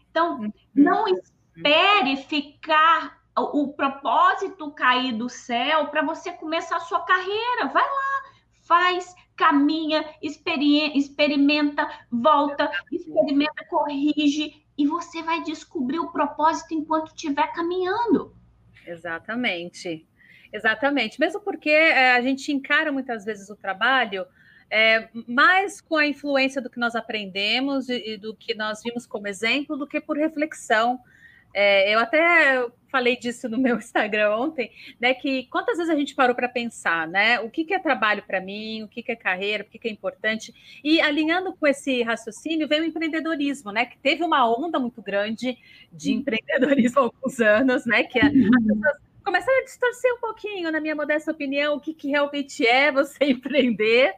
Então, 0.10 0.40
uhum. 0.40 0.52
não 0.74 1.06
espere 1.10 2.16
ficar 2.16 3.18
o 3.36 3.74
propósito 3.74 4.72
cair 4.72 5.12
do 5.12 5.28
céu 5.28 5.88
para 5.88 6.04
você 6.04 6.32
começar 6.32 6.78
a 6.78 6.80
sua 6.80 7.02
carreira. 7.02 7.68
Vai 7.74 7.84
lá, 7.84 8.24
faz, 8.66 9.14
caminha, 9.36 10.06
experimenta, 10.22 11.86
volta, 12.10 12.72
experimenta, 12.90 13.66
corrige 13.70 14.64
e 14.78 14.88
você 14.88 15.22
vai 15.22 15.44
descobrir 15.44 16.00
o 16.00 16.14
propósito 16.14 16.74
enquanto 16.74 17.08
estiver 17.08 17.52
caminhando. 17.52 18.34
Exatamente. 18.86 20.08
Exatamente. 20.54 21.20
Mesmo 21.20 21.42
porque 21.42 21.70
é, 21.70 22.14
a 22.14 22.22
gente 22.22 22.54
encara 22.54 22.90
muitas 22.90 23.26
vezes 23.26 23.50
o 23.50 23.56
trabalho 23.58 24.26
é, 24.70 25.08
mais 25.28 25.82
com 25.82 25.96
a 25.96 26.08
influência 26.08 26.62
do 26.62 26.70
que 26.70 26.80
nós 26.80 26.96
aprendemos 26.96 27.90
e, 27.90 28.14
e, 28.14 28.18
do 28.18 28.36
que 28.36 28.54
nós 28.54 28.82
vimos 28.84 29.06
como 29.06 29.28
exemplo, 29.28 29.78
do 29.78 29.88
que 29.88 30.02
por 30.02 30.18
reflexão. 30.18 31.00
É, 31.54 31.94
eu 31.94 32.00
até 32.00 32.68
falei 32.92 33.18
disso 33.18 33.48
no 33.50 33.58
meu 33.60 33.78
Instagram 33.78 34.36
ontem, 34.36 34.72
né? 35.00 35.14
Que 35.14 35.46
quantas 35.46 35.78
vezes 35.78 35.92
a 35.92 35.98
gente 35.98 36.14
parou 36.14 36.36
para 36.36 36.50
pensar, 36.50 37.08
né? 37.08 37.40
O 37.40 37.50
que, 37.50 37.64
que 37.64 37.74
é 37.74 37.80
trabalho 37.80 38.24
para 38.24 38.42
mim, 38.42 38.84
o 38.84 38.88
que, 38.88 39.02
que 39.02 39.12
é 39.12 39.16
carreira, 39.16 39.64
o 39.64 39.68
que, 39.68 39.80
que 39.80 39.88
é 39.88 39.92
importante. 39.92 40.54
E 40.84 41.00
alinhando 41.02 41.56
com 41.56 41.66
esse 41.66 42.04
raciocínio, 42.04 42.68
veio 42.68 42.84
o 42.84 42.86
empreendedorismo, 42.86 43.72
né? 43.72 43.86
Que 43.86 43.98
teve 43.98 44.24
uma 44.24 44.48
onda 44.50 44.80
muito 44.80 45.02
grande 45.02 45.58
de 45.92 46.14
empreendedorismo 46.14 47.00
há 47.00 47.04
alguns 47.04 47.40
anos, 47.40 47.86
né? 47.86 48.04
Que 48.04 48.20
as 48.20 48.32
pessoas 48.32 49.07
começaram 49.28 49.60
a 49.60 49.66
distorcer 49.66 50.14
um 50.14 50.20
pouquinho, 50.22 50.72
na 50.72 50.80
minha 50.80 50.96
modesta 50.96 51.34
opinião, 51.34 51.76
o 51.76 51.82
que, 51.82 51.94
que 51.94 52.08
realmente 52.08 52.66
é 52.66 52.90
você 52.94 53.18
empreender. 53.28 54.14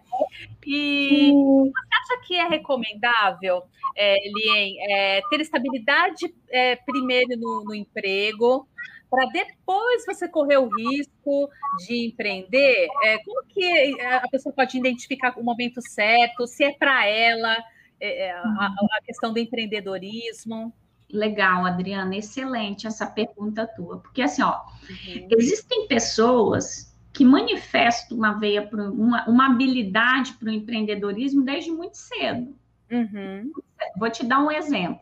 E 0.68 1.32
você 1.32 1.72
acha 1.92 2.22
que 2.28 2.36
é 2.36 2.48
recomendável, 2.48 3.64
é, 3.98 4.18
Lien, 4.30 4.78
é, 4.88 5.22
ter 5.32 5.42
estabilidade 5.42 6.32
é, 6.50 6.76
primeiro 6.76 7.36
no, 7.40 7.64
no 7.64 7.74
emprego, 7.74 8.68
para 9.10 9.26
depois 9.32 10.06
você 10.06 10.30
correr 10.30 10.58
o 10.58 10.70
risco 10.70 11.50
de 11.88 12.06
empreender? 12.06 12.88
É, 13.04 13.18
como 13.24 13.48
que 13.48 14.00
a 14.00 14.28
pessoa 14.30 14.54
pode 14.54 14.78
identificar 14.78 15.34
o 15.40 15.44
momento 15.44 15.82
certo, 15.82 16.46
se 16.46 16.64
é 16.64 16.72
para 16.72 17.08
ela 17.08 17.58
é, 18.00 18.28
é, 18.28 18.32
a, 18.32 18.68
a 18.68 19.02
questão 19.04 19.34
do 19.34 19.40
empreendedorismo? 19.40 20.72
Legal, 21.12 21.66
Adriana, 21.66 22.16
excelente 22.16 22.86
essa 22.86 23.06
pergunta 23.06 23.66
tua, 23.66 24.00
porque 24.00 24.22
assim, 24.22 24.44
ó, 24.44 24.62
uhum. 24.90 25.28
existem 25.32 25.88
pessoas 25.88 26.96
que 27.12 27.26
manifestam 27.26 28.18
uma 28.18 28.34
veia, 28.34 28.66
pro, 28.66 28.94
uma, 28.94 29.28
uma 29.28 29.48
habilidade 29.48 30.34
para 30.34 30.50
o 30.50 30.52
empreendedorismo 30.52 31.44
desde 31.44 31.72
muito 31.72 31.98
cedo. 31.98 32.56
Uhum. 32.92 33.52
Vou 33.98 34.10
te 34.10 34.26
dar 34.26 34.40
um 34.40 34.52
exemplo. 34.52 35.02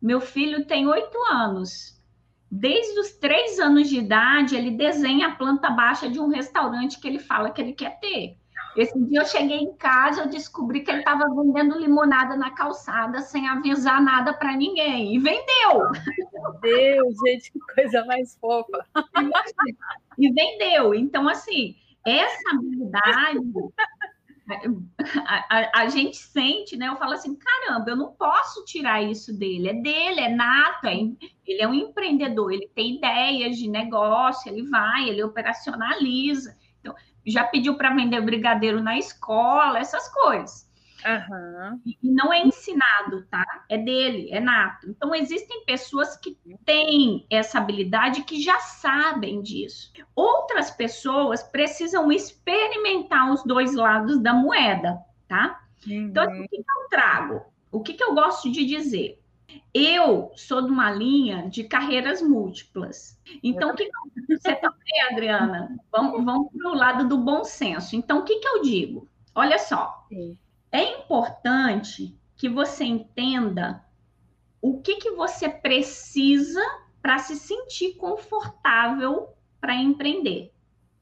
Meu 0.00 0.20
filho 0.20 0.64
tem 0.64 0.86
oito 0.86 1.16
anos. 1.30 1.98
Desde 2.50 2.98
os 2.98 3.12
três 3.12 3.58
anos 3.58 3.88
de 3.88 3.98
idade, 3.98 4.56
ele 4.56 4.70
desenha 4.70 5.28
a 5.28 5.34
planta 5.34 5.70
baixa 5.70 6.08
de 6.08 6.18
um 6.18 6.28
restaurante 6.28 6.98
que 6.98 7.06
ele 7.06 7.18
fala 7.18 7.50
que 7.50 7.60
ele 7.60 7.72
quer 7.72 8.00
ter. 8.00 8.36
Esse 8.78 8.96
dia 9.06 9.22
eu 9.22 9.26
cheguei 9.26 9.58
em 9.58 9.72
casa, 9.74 10.22
eu 10.22 10.28
descobri 10.28 10.82
que 10.82 10.90
ele 10.90 11.00
estava 11.00 11.24
vendendo 11.34 11.76
limonada 11.76 12.36
na 12.36 12.52
calçada 12.52 13.20
sem 13.20 13.48
avisar 13.48 14.00
nada 14.00 14.32
para 14.32 14.56
ninguém. 14.56 15.16
E 15.16 15.18
vendeu! 15.18 15.90
Meu 16.32 16.60
Deus, 16.60 17.16
gente, 17.26 17.50
que 17.50 17.58
coisa 17.74 18.04
mais 18.04 18.38
fofa! 18.40 18.86
E 20.16 20.32
vendeu. 20.32 20.94
Então, 20.94 21.28
assim, 21.28 21.74
essa 22.06 22.50
habilidade 22.54 23.40
a, 25.26 25.56
a, 25.58 25.82
a, 25.82 25.88
gente 25.88 26.16
sente, 26.16 26.76
né? 26.76 26.88
Eu 26.88 26.96
falo 26.96 27.14
assim, 27.14 27.36
caramba, 27.36 27.90
eu 27.90 27.96
não 27.96 28.12
posso 28.12 28.64
tirar 28.64 29.02
isso 29.02 29.36
dele, 29.36 29.68
é 29.68 29.74
dele, 29.74 30.20
é 30.20 30.28
nato, 30.28 30.86
é, 30.86 30.94
ele 31.46 31.60
é 31.60 31.68
um 31.68 31.74
empreendedor, 31.74 32.52
ele 32.52 32.70
tem 32.74 32.96
ideias 32.96 33.58
de 33.58 33.68
negócio, 33.68 34.50
ele 34.50 34.62
vai, 34.62 35.08
ele 35.08 35.22
operacionaliza 35.22 36.56
já 37.30 37.44
pediu 37.44 37.76
para 37.76 37.94
vender 37.94 38.20
brigadeiro 38.20 38.82
na 38.82 38.98
escola, 38.98 39.78
essas 39.78 40.08
coisas. 40.08 40.68
Uhum. 41.06 41.80
E 41.86 42.10
não 42.10 42.32
é 42.32 42.40
ensinado, 42.42 43.24
tá? 43.30 43.44
É 43.68 43.78
dele, 43.78 44.28
é 44.32 44.40
nato. 44.40 44.88
Então, 44.90 45.14
existem 45.14 45.64
pessoas 45.64 46.16
que 46.16 46.36
têm 46.64 47.24
essa 47.30 47.58
habilidade 47.58 48.24
que 48.24 48.42
já 48.42 48.58
sabem 48.58 49.40
disso. 49.40 49.92
Outras 50.14 50.70
pessoas 50.70 51.42
precisam 51.42 52.10
experimentar 52.10 53.32
os 53.32 53.44
dois 53.44 53.74
lados 53.74 54.20
da 54.20 54.34
moeda, 54.34 54.98
tá? 55.28 55.60
Uhum. 55.86 56.08
Então, 56.08 56.24
assim, 56.24 56.44
o 56.44 56.48
que, 56.48 56.56
eu 56.56 56.88
trago? 56.90 57.42
O 57.70 57.80
que, 57.80 57.94
que 57.94 58.02
eu 58.02 58.14
gosto 58.14 58.50
de 58.50 58.64
dizer? 58.64 59.22
Eu 59.72 60.32
sou 60.34 60.62
de 60.62 60.70
uma 60.70 60.90
linha 60.90 61.48
de 61.48 61.64
carreiras 61.64 62.20
múltiplas. 62.20 63.18
Então, 63.42 63.70
o 63.70 63.74
que 63.74 63.88
você 64.28 64.54
também, 64.56 65.02
Adriana? 65.10 65.78
Vamos, 65.90 66.24
vamos 66.24 66.52
para 66.52 66.70
o 66.70 66.74
lado 66.74 67.08
do 67.08 67.18
bom 67.18 67.44
senso. 67.44 67.96
Então, 67.96 68.20
o 68.20 68.24
que, 68.24 68.40
que 68.40 68.48
eu 68.48 68.62
digo? 68.62 69.08
Olha 69.34 69.58
só, 69.58 70.06
é 70.72 70.98
importante 70.98 72.18
que 72.36 72.48
você 72.48 72.84
entenda 72.84 73.84
o 74.60 74.80
que, 74.80 74.96
que 74.96 75.12
você 75.12 75.48
precisa 75.48 76.60
para 77.00 77.18
se 77.18 77.36
sentir 77.36 77.94
confortável 77.94 79.28
para 79.60 79.74
empreender. 79.74 80.52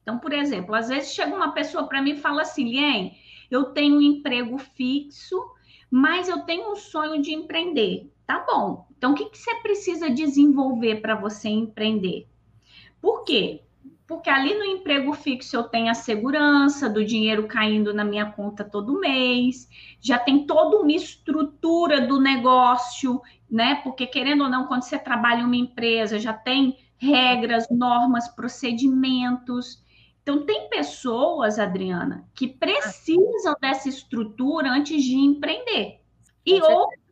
Então, 0.01 0.19
por 0.19 0.31
exemplo, 0.31 0.73
às 0.73 0.87
vezes 0.87 1.13
chega 1.13 1.35
uma 1.35 1.51
pessoa 1.51 1.87
para 1.87 2.01
mim 2.01 2.11
e 2.11 2.17
fala 2.17 2.43
assim, 2.43 2.63
Lien, 2.63 3.17
eu 3.51 3.65
tenho 3.65 3.97
um 3.97 4.01
emprego 4.01 4.57
fixo, 4.57 5.37
mas 5.89 6.29
eu 6.29 6.43
tenho 6.43 6.71
um 6.71 6.75
sonho 6.75 7.21
de 7.21 7.33
empreender. 7.33 8.11
Tá 8.27 8.45
bom. 8.45 8.85
Então, 8.97 9.13
o 9.13 9.15
que, 9.15 9.29
que 9.29 9.37
você 9.37 9.55
precisa 9.61 10.09
desenvolver 10.09 10.97
para 10.97 11.15
você 11.15 11.47
empreender? 11.47 12.27
Por 13.01 13.23
quê? 13.23 13.63
Porque 14.05 14.29
ali 14.29 14.53
no 14.53 14.65
emprego 14.65 15.13
fixo 15.13 15.55
eu 15.55 15.63
tenho 15.63 15.89
a 15.89 15.93
segurança 15.93 16.89
do 16.89 17.05
dinheiro 17.05 17.47
caindo 17.47 17.93
na 17.93 18.03
minha 18.03 18.29
conta 18.31 18.65
todo 18.65 18.99
mês, 18.99 19.69
já 20.01 20.19
tem 20.19 20.45
toda 20.45 20.77
uma 20.77 20.91
estrutura 20.91 22.05
do 22.05 22.19
negócio, 22.19 23.21
né? 23.49 23.75
Porque 23.75 24.05
querendo 24.05 24.43
ou 24.43 24.49
não, 24.49 24.67
quando 24.67 24.83
você 24.83 24.99
trabalha 24.99 25.41
em 25.41 25.45
uma 25.45 25.55
empresa, 25.55 26.19
já 26.19 26.33
tem 26.33 26.77
regras, 26.97 27.67
normas, 27.69 28.27
procedimentos. 28.27 29.81
Então, 30.21 30.45
tem 30.45 30.69
pessoas, 30.69 31.59
Adriana, 31.59 32.27
que 32.33 32.47
precisam 32.47 33.55
dessa 33.61 33.87
estrutura 33.87 34.69
antes 34.69 35.01
de 35.01 35.15
empreender. 35.15 36.01
E 36.45 36.61
outras 36.61 37.06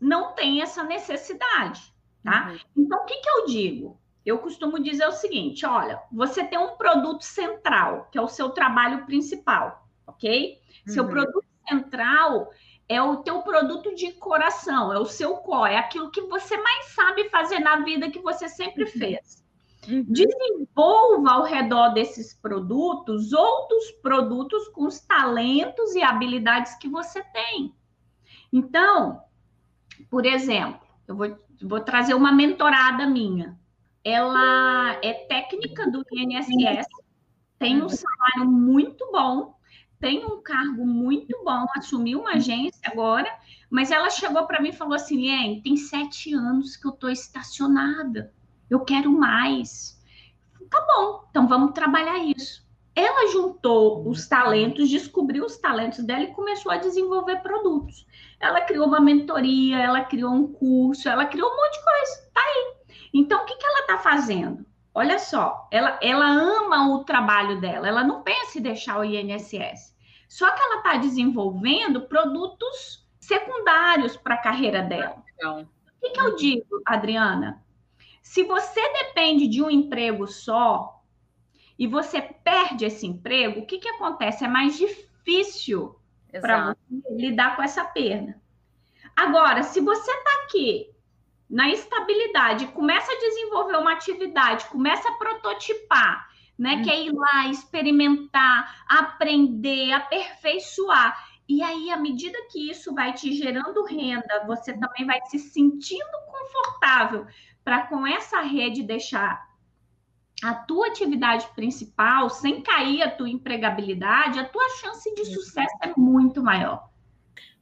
não 0.00 0.32
têm 0.34 0.62
essa 0.62 0.82
necessidade, 0.82 1.92
tá? 2.22 2.50
Uhum. 2.50 2.84
Então, 2.84 3.02
o 3.02 3.04
que, 3.04 3.16
que 3.16 3.28
eu 3.28 3.46
digo? 3.46 4.00
Eu 4.24 4.38
costumo 4.38 4.78
dizer 4.78 5.06
o 5.06 5.12
seguinte: 5.12 5.64
olha, 5.64 6.02
você 6.12 6.44
tem 6.44 6.58
um 6.58 6.76
produto 6.76 7.22
central, 7.22 8.08
que 8.10 8.18
é 8.18 8.20
o 8.20 8.28
seu 8.28 8.50
trabalho 8.50 9.06
principal, 9.06 9.88
ok? 10.06 10.58
Uhum. 10.86 10.92
Seu 10.92 11.08
produto 11.08 11.46
central 11.68 12.50
é 12.88 13.02
o 13.02 13.18
teu 13.18 13.42
produto 13.42 13.94
de 13.94 14.12
coração, 14.12 14.92
é 14.92 14.98
o 14.98 15.04
seu 15.04 15.36
core, 15.36 15.72
é 15.72 15.78
aquilo 15.78 16.10
que 16.10 16.22
você 16.22 16.56
mais 16.56 16.86
sabe 16.86 17.28
fazer 17.28 17.58
na 17.58 17.80
vida 17.80 18.10
que 18.10 18.20
você 18.20 18.48
sempre 18.48 18.84
uhum. 18.84 18.90
fez. 18.90 19.46
Uhum. 19.86 20.04
Desenvolva 20.06 21.30
ao 21.30 21.44
redor 21.44 21.90
desses 21.90 22.34
produtos 22.34 23.32
outros 23.32 23.90
produtos 24.02 24.68
com 24.68 24.86
os 24.86 25.00
talentos 25.00 25.94
e 25.94 26.02
habilidades 26.02 26.74
que 26.76 26.88
você 26.88 27.22
tem. 27.24 27.74
Então, 28.52 29.22
por 30.10 30.26
exemplo, 30.26 30.80
eu 31.06 31.16
vou, 31.16 31.38
vou 31.62 31.80
trazer 31.80 32.14
uma 32.14 32.32
mentorada 32.32 33.06
minha 33.06 33.58
ela 34.04 34.98
é 35.02 35.12
técnica 35.12 35.90
do 35.90 36.04
INSS, 36.12 36.86
tem 37.58 37.82
um 37.82 37.88
salário 37.88 38.50
muito 38.50 39.10
bom, 39.10 39.54
tem 40.00 40.24
um 40.24 40.40
cargo 40.40 40.86
muito 40.86 41.36
bom, 41.44 41.66
assumiu 41.76 42.20
uma 42.20 42.34
agência 42.34 42.80
agora, 42.84 43.28
mas 43.68 43.90
ela 43.90 44.08
chegou 44.08 44.46
para 44.46 44.62
mim 44.62 44.68
e 44.68 44.76
falou 44.76 44.94
assim: 44.94 45.16
Lien, 45.16 45.60
tem 45.60 45.76
sete 45.76 46.32
anos 46.32 46.76
que 46.76 46.86
eu 46.86 46.92
estou 46.92 47.10
estacionada, 47.10 48.32
eu 48.70 48.80
quero 48.80 49.10
mais. 49.10 49.98
Tá 50.70 50.84
bom, 50.86 51.26
então 51.30 51.48
vamos 51.48 51.72
trabalhar 51.72 52.18
isso. 52.18 52.66
Ela 52.98 53.30
juntou 53.30 54.08
os 54.08 54.26
talentos, 54.26 54.90
descobriu 54.90 55.44
os 55.44 55.56
talentos 55.56 56.02
dela 56.02 56.24
e 56.24 56.34
começou 56.34 56.72
a 56.72 56.78
desenvolver 56.78 57.36
produtos. 57.42 58.04
Ela 58.40 58.60
criou 58.62 58.88
uma 58.88 59.00
mentoria, 59.00 59.78
ela 59.78 60.00
criou 60.00 60.32
um 60.32 60.52
curso, 60.52 61.08
ela 61.08 61.24
criou 61.24 61.48
um 61.48 61.56
monte 61.56 61.78
de 61.78 61.84
coisa. 61.84 62.30
Tá 62.34 62.40
aí. 62.40 62.74
Então, 63.14 63.40
o 63.40 63.44
que, 63.44 63.54
que 63.54 63.64
ela 63.64 63.80
está 63.82 63.98
fazendo? 63.98 64.66
Olha 64.92 65.16
só, 65.20 65.68
ela, 65.70 65.96
ela 66.02 66.26
ama 66.26 66.92
o 66.92 67.04
trabalho 67.04 67.60
dela, 67.60 67.86
ela 67.86 68.02
não 68.02 68.24
pensa 68.24 68.58
em 68.58 68.62
deixar 68.62 68.98
o 68.98 69.04
INSS. 69.04 69.96
Só 70.28 70.50
que 70.50 70.60
ela 70.60 70.78
está 70.78 70.96
desenvolvendo 70.96 72.00
produtos 72.08 73.06
secundários 73.20 74.16
para 74.16 74.34
a 74.34 74.42
carreira 74.42 74.82
dela. 74.82 75.22
Então, 75.36 75.60
o 75.60 76.00
que, 76.00 76.10
que 76.10 76.20
eu 76.20 76.34
digo, 76.34 76.82
Adriana? 76.84 77.62
Se 78.24 78.42
você 78.42 78.80
depende 79.04 79.46
de 79.46 79.62
um 79.62 79.70
emprego 79.70 80.26
só 80.26 80.97
e 81.78 81.86
você 81.86 82.20
perde 82.20 82.84
esse 82.84 83.06
emprego, 83.06 83.60
o 83.60 83.66
que, 83.66 83.78
que 83.78 83.88
acontece? 83.88 84.44
É 84.44 84.48
mais 84.48 84.76
difícil 84.76 85.94
para 86.40 86.74
você 86.74 87.14
lidar 87.14 87.54
com 87.54 87.62
essa 87.62 87.84
perda. 87.84 88.40
Agora, 89.16 89.62
se 89.62 89.80
você 89.80 90.10
está 90.10 90.30
aqui 90.44 90.90
na 91.48 91.70
estabilidade, 91.70 92.66
começa 92.68 93.10
a 93.10 93.18
desenvolver 93.18 93.76
uma 93.76 93.92
atividade, 93.92 94.66
começa 94.66 95.08
a 95.08 95.12
prototipar, 95.12 96.28
né? 96.58 96.76
Hum. 96.76 96.82
Que 96.82 96.90
é 96.90 97.04
ir 97.04 97.12
lá, 97.12 97.46
experimentar, 97.48 98.84
aprender, 98.88 99.92
aperfeiçoar. 99.92 101.26
E 101.48 101.62
aí, 101.62 101.90
à 101.90 101.96
medida 101.96 102.36
que 102.50 102.70
isso 102.70 102.92
vai 102.92 103.12
te 103.14 103.32
gerando 103.32 103.84
renda, 103.84 104.44
você 104.46 104.76
também 104.76 105.06
vai 105.06 105.20
se 105.26 105.38
sentindo 105.38 106.04
confortável 106.26 107.26
para 107.64 107.86
com 107.86 108.06
essa 108.06 108.40
rede 108.40 108.82
deixar 108.82 109.47
a 110.42 110.54
tua 110.54 110.86
atividade 110.86 111.48
principal, 111.54 112.30
sem 112.30 112.62
cair 112.62 113.02
a 113.02 113.10
tua 113.10 113.28
empregabilidade, 113.28 114.38
a 114.38 114.44
tua 114.44 114.68
chance 114.80 115.12
de 115.14 115.24
sucesso 115.24 115.76
é 115.82 115.92
muito 115.96 116.42
maior. 116.42 116.88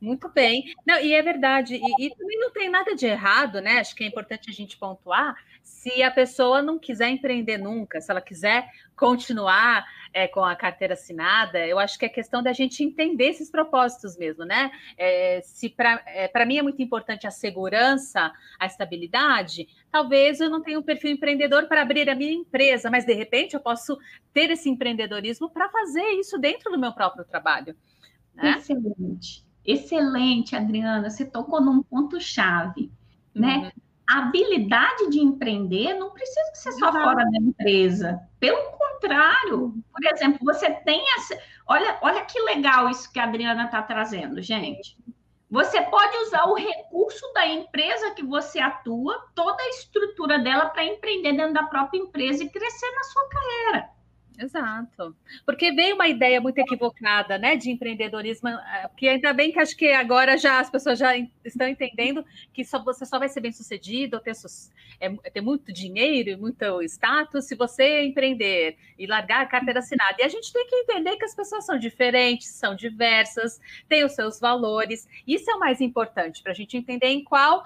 Muito 0.01 0.29
bem. 0.29 0.75
Não, 0.87 1.01
e 1.01 1.15
é 1.15 1.23
verdade. 1.23 1.77
E, 1.77 2.07
e, 2.07 2.15
também 2.15 2.39
não 2.39 2.51
tem 2.51 2.69
nada 2.69 2.95
de 2.95 3.07
errado, 3.07 3.61
né? 3.61 3.81
Acho 3.81 3.95
que 3.95 4.05
é 4.05 4.07
importante 4.07 4.51
a 4.51 4.53
gente 4.53 4.77
pontuar 4.77 5.35
se 5.67 6.01
a 6.01 6.13
pessoa 6.13 6.63
não 6.63 6.79
quiser 6.79 7.09
empreender 7.09 7.59
nunca, 7.59 8.01
se 8.01 8.09
ela 8.09 8.21
quiser 8.21 8.71
continuar 8.95 9.85
é, 10.13 10.29
com 10.29 10.45
a 10.45 10.55
carteira 10.55 10.95
assinada, 10.95 11.59
eu 11.67 11.77
acho 11.77 11.99
que 11.99 12.07
é 12.07 12.09
questão 12.09 12.41
da 12.41 12.53
gente 12.53 12.85
entender 12.85 13.31
esses 13.31 13.51
propósitos 13.51 14.17
mesmo, 14.17 14.45
né? 14.45 14.71
É, 14.97 15.41
se 15.43 15.69
para 15.69 16.01
é, 16.07 16.45
mim 16.47 16.59
é 16.59 16.63
muito 16.63 16.81
importante 16.81 17.27
a 17.27 17.33
segurança, 17.33 18.33
a 18.61 18.67
estabilidade, 18.67 19.67
talvez 19.91 20.41
eu 20.41 20.49
não 20.49 20.63
tenha 20.63 20.79
um 20.79 20.85
perfil 20.85 21.11
empreendedor 21.11 21.67
para 21.67 21.83
abrir 21.83 22.09
a 22.09 22.15
minha 22.15 22.33
empresa, 22.33 22.89
mas 22.89 23.05
de 23.05 23.13
repente 23.13 23.55
eu 23.55 23.61
posso 23.61 23.99
ter 24.33 24.49
esse 24.53 24.71
empreendedorismo 24.71 25.51
para 25.51 25.69
fazer 25.69 26.07
isso 26.13 26.39
dentro 26.39 26.71
do 26.71 26.79
meu 26.79 26.93
próprio 26.93 27.25
trabalho. 27.25 27.75
Né? 28.33 28.55
Excelente. 28.57 29.45
Excelente, 29.65 30.55
Adriana, 30.55 31.11
você 31.11 31.25
tocou 31.25 31.61
num 31.61 31.83
ponto-chave, 31.83 32.89
né? 33.35 33.57
uhum. 33.57 33.63
né? 33.63 33.73
A 34.09 34.19
habilidade 34.19 35.11
de 35.11 35.19
empreender 35.19 35.95
não 35.95 36.11
precisa 36.11 36.55
ser 36.55 36.73
só 36.73 36.87
uhum. 36.87 36.93
fora 36.93 37.25
da 37.25 37.39
empresa. 37.39 38.21
Pelo 38.39 38.71
contrário, 38.73 39.75
por 39.93 40.07
exemplo, 40.13 40.39
você 40.43 40.71
tem 40.71 41.03
essa. 41.17 41.39
Olha, 41.67 41.99
olha 42.01 42.25
que 42.25 42.39
legal 42.41 42.89
isso 42.89 43.13
que 43.13 43.19
a 43.19 43.25
Adriana 43.25 43.65
está 43.65 43.83
trazendo, 43.83 44.41
gente. 44.41 44.97
Você 45.51 45.81
pode 45.83 46.17
usar 46.19 46.45
o 46.47 46.55
recurso 46.55 47.33
da 47.33 47.47
empresa 47.47 48.11
que 48.13 48.25
você 48.25 48.59
atua, 48.59 49.17
toda 49.35 49.63
a 49.63 49.69
estrutura 49.71 50.39
dela 50.41 50.67
para 50.67 50.85
empreender 50.85 51.33
dentro 51.33 51.55
da 51.55 51.65
própria 51.65 51.99
empresa 51.99 52.43
e 52.43 52.49
crescer 52.49 52.91
na 52.91 53.05
sua 53.05 53.29
carreira. 53.29 53.96
Exato. 54.39 55.17
Porque 55.45 55.73
veio 55.73 55.95
uma 55.95 56.09
ideia 56.09 56.41
muito 56.41 56.59
equivocada, 56.59 57.39
né, 57.39 57.57
de 57.57 57.71
empreendedorismo, 57.71 58.49
eh, 58.49 58.91
que 58.97 59.09
ainda 59.09 59.33
bem 59.33 59.51
que 59.51 59.59
acho 59.59 59.77
que 59.77 59.91
agora 59.93 60.37
já 60.37 60.61
as 60.61 60.69
pessoas 60.69 60.99
já 60.99 61.17
estão 61.45 61.67
entendendo 61.67 62.25
que 62.53 62.65
só, 62.65 62.83
você 62.83 63.07
só 63.07 63.19
vai 63.19 63.29
ser 63.29 63.41
bem 63.41 63.53
sucedido, 63.53 64.21
ter, 64.21 64.33
é, 65.01 65.09
ter 65.31 65.41
muito 65.41 65.73
dinheiro 65.73 66.31
e 66.31 66.37
muito 66.37 66.83
status 66.83 67.47
se 67.47 67.55
você 67.55 68.05
empreender 68.05 68.77
e 68.99 69.07
largar 69.07 69.43
a 69.43 69.47
carteira 69.47 69.81
assinada. 69.81 70.17
E 70.19 70.23
a 70.23 70.29
gente 70.29 70.53
tem 70.53 70.67
que 70.67 70.77
entender 70.77 71.17
que 71.17 71.25
as 71.25 71.35
pessoas 71.35 71.65
são 71.65 71.79
diferentes, 71.79 72.49
são 72.49 72.75
diversas, 72.75 73.61
têm 73.89 74.05
os 74.05 74.13
seus 74.13 74.39
valores. 74.39 75.09
Isso 75.27 75.51
é 75.51 75.55
o 75.55 75.61
mais 75.61 75.81
importante 75.81 76.43
para 76.43 76.53
a 76.53 76.55
gente 76.55 76.77
entender 76.77 77.09
em 77.09 77.25
qual 77.25 77.65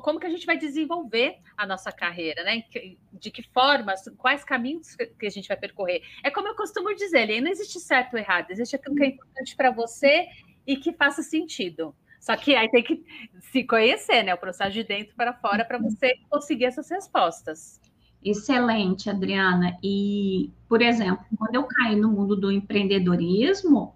como 0.00 0.20
que 0.20 0.26
a 0.26 0.30
gente 0.30 0.46
vai 0.46 0.58
desenvolver 0.58 1.38
a 1.56 1.66
nossa 1.66 1.90
carreira, 1.90 2.44
né? 2.44 2.64
De 3.12 3.30
que 3.30 3.42
forma, 3.42 3.94
quais 4.16 4.44
caminhos 4.44 4.94
que 4.96 5.26
a 5.26 5.30
gente 5.30 5.48
vai 5.48 5.56
percorrer. 5.56 6.02
É 6.22 6.30
como 6.30 6.48
eu 6.48 6.54
costumo 6.54 6.94
dizer, 6.94 7.40
não 7.40 7.50
existe 7.50 7.80
certo 7.80 8.14
ou 8.14 8.18
errado, 8.18 8.50
existe 8.50 8.76
aquilo 8.76 8.94
que 8.94 9.04
é 9.04 9.08
importante 9.08 9.56
para 9.56 9.70
você 9.70 10.26
e 10.66 10.76
que 10.76 10.92
faça 10.92 11.22
sentido. 11.22 11.94
Só 12.20 12.36
que 12.36 12.54
aí 12.54 12.68
tem 12.70 12.82
que 12.82 13.04
se 13.52 13.64
conhecer, 13.64 14.22
né? 14.22 14.34
O 14.34 14.38
processo 14.38 14.72
de 14.72 14.84
dentro 14.84 15.14
para 15.16 15.32
fora 15.32 15.64
para 15.64 15.78
você 15.78 16.14
conseguir 16.28 16.66
essas 16.66 16.90
respostas. 16.90 17.80
Excelente, 18.22 19.08
Adriana. 19.08 19.78
E, 19.82 20.50
por 20.68 20.82
exemplo, 20.82 21.24
quando 21.38 21.54
eu 21.54 21.64
caí 21.64 21.96
no 21.96 22.10
mundo 22.10 22.36
do 22.36 22.50
empreendedorismo, 22.50 23.94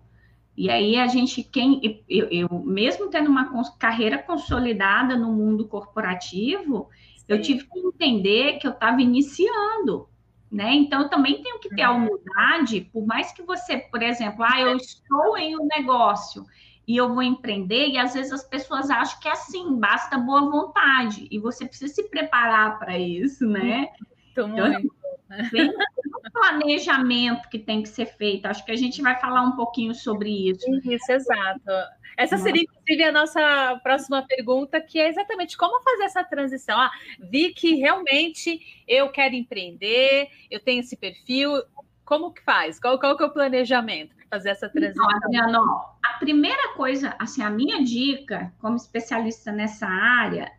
e 0.57 0.71
aí 0.71 0.97
a 0.97 1.07
gente, 1.07 1.43
quem 1.43 2.05
eu, 2.09 2.29
eu 2.31 2.49
mesmo 2.61 3.09
tendo 3.09 3.31
uma 3.31 3.51
carreira 3.79 4.19
consolidada 4.19 5.17
no 5.17 5.33
mundo 5.33 5.67
corporativo, 5.67 6.89
Sim. 7.17 7.25
eu 7.29 7.41
tive 7.41 7.65
que 7.65 7.79
entender 7.79 8.59
que 8.59 8.67
eu 8.67 8.73
estava 8.73 9.01
iniciando, 9.01 10.09
né? 10.51 10.75
Então 10.75 11.03
eu 11.03 11.09
também 11.09 11.43
tenho 11.43 11.59
que 11.59 11.71
ter 11.71 11.83
a 11.83 11.93
uhum. 11.93 12.07
humildade, 12.07 12.83
por 12.93 13.07
mais 13.07 13.33
que 13.33 13.43
você, 13.43 13.79
por 13.79 14.03
exemplo, 14.03 14.45
ah, 14.45 14.61
eu 14.61 14.77
estou 14.77 15.39
em 15.39 15.57
um 15.57 15.67
negócio 15.67 16.45
e 16.87 16.97
eu 16.97 17.15
vou 17.15 17.23
empreender, 17.23 17.89
e 17.89 17.97
às 17.97 18.13
vezes 18.13 18.33
as 18.33 18.45
pessoas 18.45 18.91
acham 18.91 19.19
que 19.21 19.29
é 19.29 19.33
assim, 19.33 19.77
basta 19.77 20.19
boa 20.19 20.51
vontade, 20.51 21.29
e 21.31 21.39
você 21.39 21.65
precisa 21.65 21.95
se 21.95 22.11
preparar 22.11 22.79
para 22.79 22.99
isso, 22.99 23.47
né? 23.47 23.89
Muito. 24.37 25.02
Tem 25.51 25.69
um 25.69 26.31
planejamento 26.33 27.49
que 27.49 27.59
tem 27.59 27.83
que 27.83 27.89
ser 27.89 28.07
feito. 28.07 28.47
Acho 28.47 28.65
que 28.65 28.73
a 28.73 28.77
gente 28.77 29.01
vai 29.03 29.19
falar 29.19 29.43
um 29.43 29.53
pouquinho 29.53 29.95
sobre 29.95 30.51
isso. 30.51 30.67
Isso, 30.85 31.13
exato. 31.13 31.71
Essa 32.17 32.37
seria, 32.37 32.63
inclusive, 32.63 33.05
a 33.05 33.13
nossa 33.13 33.81
próxima 33.83 34.23
pergunta, 34.27 34.81
que 34.81 34.99
é 34.99 35.09
exatamente 35.09 35.57
como 35.57 35.83
fazer 35.83 36.05
essa 36.05 36.23
transição. 36.23 36.79
Ah, 36.79 36.91
vi 37.19 37.55
que 37.55 37.77
realmente 37.77 38.61
eu 38.87 39.09
quero 39.11 39.35
empreender, 39.35 40.29
eu 40.51 40.61
tenho 40.61 40.81
esse 40.81 40.97
perfil. 40.97 41.63
Como 42.05 42.33
que 42.33 42.43
faz? 42.43 42.79
Qual, 42.79 42.99
qual 42.99 43.17
que 43.17 43.23
é 43.23 43.27
o 43.27 43.33
planejamento 43.33 44.15
para 44.15 44.27
fazer 44.29 44.51
essa 44.51 44.69
transição? 44.69 45.05
Então, 45.05 45.17
Adriana, 45.17 45.59
a 46.05 46.19
primeira 46.19 46.75
coisa, 46.75 47.15
assim, 47.19 47.43
a 47.43 47.49
minha 47.49 47.83
dica, 47.83 48.53
como 48.61 48.77
especialista 48.77 49.51
nessa 49.51 49.87
área, 49.87 50.53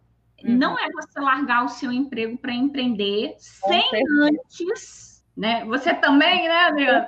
Uhum. 0.43 0.58
Não 0.58 0.77
é 0.77 0.89
você 0.91 1.19
largar 1.19 1.63
o 1.63 1.69
seu 1.69 1.91
emprego 1.91 2.38
para 2.38 2.53
empreender 2.53 3.36
sem 3.39 3.84
antes 4.21 5.13
né? 5.36 5.65
Você 5.65 5.93
também, 5.95 6.47
né, 6.47 6.65
Adriana? 6.65 7.08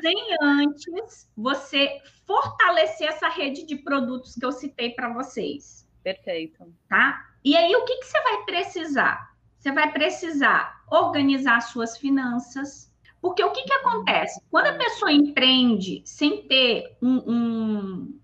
Sem 0.00 0.16
antes 0.42 1.30
você 1.36 2.00
fortalecer 2.26 3.08
essa 3.08 3.28
rede 3.28 3.64
de 3.64 3.76
produtos 3.76 4.34
que 4.34 4.44
eu 4.44 4.50
citei 4.50 4.90
para 4.90 5.12
vocês. 5.12 5.88
Perfeito. 6.02 6.74
Tá? 6.88 7.24
E 7.44 7.56
aí, 7.56 7.74
o 7.76 7.84
que, 7.84 7.98
que 7.98 8.06
você 8.06 8.20
vai 8.22 8.44
precisar? 8.44 9.32
Você 9.56 9.70
vai 9.70 9.92
precisar 9.92 10.82
organizar 10.90 11.60
suas 11.60 11.96
finanças, 11.96 12.92
porque 13.20 13.44
o 13.44 13.52
que, 13.52 13.62
que 13.62 13.72
acontece? 13.74 14.40
Quando 14.50 14.66
a 14.66 14.72
pessoa 14.72 15.12
empreende 15.12 16.02
sem 16.04 16.48
ter 16.48 16.96
um, 17.00 17.18
um, 17.30 18.20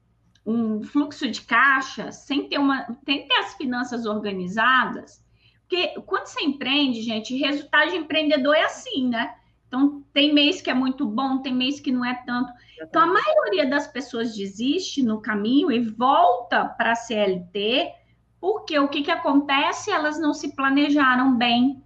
um 0.49 0.83
fluxo 0.83 1.31
de 1.31 1.43
caixa, 1.43 2.11
sem 2.11 2.49
ter, 2.49 2.59
uma, 2.59 2.87
sem 3.05 3.27
ter 3.27 3.35
as 3.35 3.55
finanças 3.55 4.07
organizadas, 4.07 5.23
porque 5.69 6.01
quando 6.07 6.27
você 6.27 6.43
empreende, 6.43 7.03
gente, 7.03 7.37
resultado 7.37 7.91
de 7.91 7.99
empreendedor 7.99 8.57
é 8.57 8.65
assim, 8.65 9.07
né? 9.07 9.35
Então, 9.67 10.03
tem 10.15 10.33
mês 10.33 10.63
que 10.63 10.71
é 10.71 10.75
muito 10.75 11.05
bom, 11.05 11.43
tem 11.43 11.55
mês 11.55 11.79
que 11.79 11.93
não 11.93 12.03
é 12.03 12.15
tanto. 12.25 12.51
Então, 12.81 13.03
a 13.03 13.07
maioria 13.07 13.69
das 13.69 13.87
pessoas 13.87 14.35
desiste 14.35 15.03
no 15.03 15.21
caminho 15.21 15.71
e 15.71 15.79
volta 15.79 16.65
para 16.65 16.93
a 16.93 16.97
CLT, 16.97 17.93
porque 18.41 18.79
o 18.79 18.89
que, 18.89 19.03
que 19.03 19.11
acontece? 19.11 19.91
Elas 19.91 20.19
não 20.19 20.33
se 20.33 20.57
planejaram 20.57 21.37
bem 21.37 21.85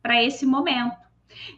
para 0.00 0.22
esse 0.22 0.46
momento. 0.46 0.96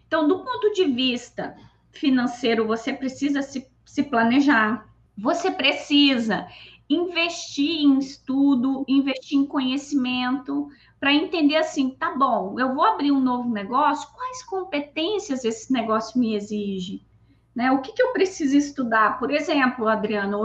Então, 0.07 0.27
do 0.27 0.43
ponto 0.43 0.73
de 0.73 0.87
vista 0.87 1.55
financeiro, 1.93 2.67
você 2.67 2.91
precisa 2.91 3.43
se, 3.43 3.71
se 3.85 4.03
planejar, 4.05 4.90
você 5.21 5.51
precisa 5.51 6.49
investir 6.89 7.83
em 7.83 7.99
estudo, 7.99 8.85
investir 8.89 9.39
em 9.39 9.47
conhecimento, 9.47 10.69
para 10.99 11.15
entender 11.15 11.57
assim, 11.57 11.91
tá 11.91 12.17
bom, 12.17 12.59
eu 12.59 12.75
vou 12.75 12.85
abrir 12.85 13.13
um 13.13 13.21
novo 13.21 13.49
negócio, 13.49 14.11
quais 14.15 14.43
competências 14.43 15.45
esse 15.45 15.73
negócio 15.73 16.19
me 16.19 16.35
exige? 16.35 17.07
Né? 17.55 17.71
O 17.71 17.81
que, 17.81 17.93
que 17.93 18.03
eu 18.03 18.13
preciso 18.13 18.57
estudar? 18.57 19.19
Por 19.19 19.31
exemplo, 19.31 19.87
Adriano, 19.89 20.43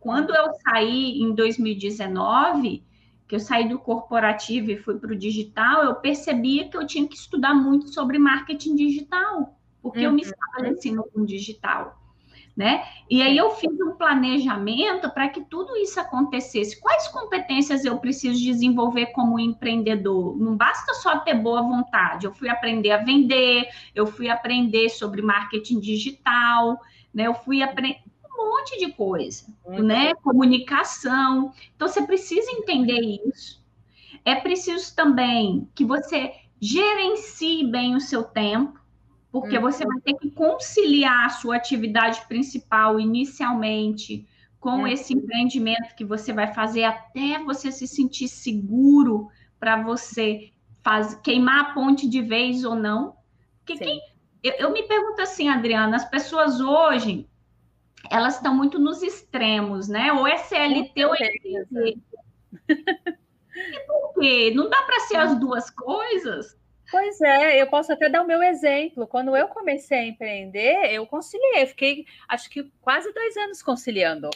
quando 0.00 0.34
eu 0.34 0.52
saí 0.54 1.22
em 1.22 1.34
2019, 1.34 2.84
que 3.26 3.34
eu 3.34 3.40
saí 3.40 3.68
do 3.68 3.78
corporativo 3.78 4.70
e 4.70 4.76
fui 4.76 4.98
para 4.98 5.12
o 5.12 5.16
digital, 5.16 5.84
eu 5.84 5.94
percebia 5.94 6.68
que 6.68 6.76
eu 6.76 6.86
tinha 6.86 7.06
que 7.08 7.16
estudar 7.16 7.54
muito 7.54 7.88
sobre 7.88 8.18
marketing 8.18 8.74
digital, 8.74 9.58
porque 9.80 10.00
uhum. 10.00 10.04
eu 10.04 10.12
me 10.12 10.22
uhum. 10.22 10.28
estabeleci 10.28 10.92
no 10.92 11.26
digital 11.26 12.05
né? 12.56 12.84
E 13.08 13.20
aí 13.20 13.36
eu 13.36 13.50
fiz 13.50 13.70
um 13.80 13.92
planejamento 13.92 15.10
para 15.10 15.28
que 15.28 15.44
tudo 15.44 15.76
isso 15.76 16.00
acontecesse. 16.00 16.80
Quais 16.80 17.06
competências 17.08 17.84
eu 17.84 17.98
preciso 17.98 18.42
desenvolver 18.42 19.06
como 19.06 19.38
empreendedor? 19.38 20.36
Não 20.38 20.56
basta 20.56 20.94
só 20.94 21.18
ter 21.18 21.34
boa 21.34 21.60
vontade. 21.60 22.24
Eu 22.24 22.32
fui 22.32 22.48
aprender 22.48 22.92
a 22.92 23.04
vender, 23.04 23.68
eu 23.94 24.06
fui 24.06 24.30
aprender 24.30 24.88
sobre 24.88 25.20
marketing 25.20 25.78
digital, 25.80 26.80
né? 27.12 27.26
Eu 27.26 27.34
fui 27.34 27.62
aprender 27.62 28.00
um 28.38 28.50
monte 28.50 28.78
de 28.78 28.90
coisa, 28.92 29.44
uhum. 29.66 29.82
né? 29.82 30.14
Comunicação. 30.14 31.52
Então 31.74 31.86
você 31.86 32.02
precisa 32.06 32.50
entender 32.52 33.20
isso. 33.28 33.62
É 34.24 34.34
preciso 34.34 34.96
também 34.96 35.68
que 35.74 35.84
você 35.84 36.32
gerencie 36.58 37.66
bem 37.70 37.94
o 37.94 38.00
seu 38.00 38.24
tempo 38.24 38.80
porque 39.30 39.58
você 39.58 39.84
vai 39.84 40.00
ter 40.00 40.14
que 40.14 40.30
conciliar 40.30 41.26
a 41.26 41.30
sua 41.30 41.56
atividade 41.56 42.26
principal 42.26 42.98
inicialmente 42.98 44.26
com 44.58 44.86
esse 44.86 45.14
empreendimento 45.14 45.94
que 45.94 46.04
você 46.04 46.32
vai 46.32 46.52
fazer 46.52 46.84
até 46.84 47.38
você 47.44 47.70
se 47.70 47.86
sentir 47.86 48.28
seguro 48.28 49.28
para 49.60 49.82
você 49.82 50.50
faz, 50.82 51.14
queimar 51.16 51.60
a 51.60 51.74
ponte 51.74 52.08
de 52.08 52.20
vez 52.20 52.64
ou 52.64 52.74
não. 52.74 53.16
Porque 53.58 53.78
quem, 53.78 54.00
eu, 54.42 54.54
eu 54.54 54.72
me 54.72 54.82
pergunto 54.82 55.22
assim, 55.22 55.48
Adriana, 55.48 55.96
as 55.96 56.08
pessoas 56.08 56.60
hoje 56.60 57.28
elas 58.10 58.36
estão 58.36 58.54
muito 58.54 58.78
nos 58.78 59.02
extremos, 59.02 59.88
né? 59.88 60.12
Ou 60.12 60.26
é 60.26 60.36
CLT 60.36 61.04
ou 61.04 61.14
é 61.14 61.30
E 63.56 63.80
por 63.86 64.14
quê? 64.20 64.52
Não 64.54 64.68
dá 64.68 64.82
para 64.82 65.00
ser 65.00 65.16
as 65.16 65.38
duas 65.38 65.70
coisas? 65.70 66.56
Pois 66.90 67.20
é, 67.20 67.60
eu 67.60 67.66
posso 67.66 67.92
até 67.92 68.08
dar 68.08 68.22
o 68.22 68.26
meu 68.26 68.42
exemplo. 68.42 69.06
Quando 69.06 69.36
eu 69.36 69.48
comecei 69.48 69.98
a 69.98 70.06
empreender, 70.06 70.92
eu 70.92 71.06
conciliei, 71.06 71.66
fiquei 71.66 72.06
acho 72.28 72.48
que 72.48 72.70
quase 72.80 73.12
dois 73.12 73.36
anos 73.36 73.62
conciliando. 73.62 74.30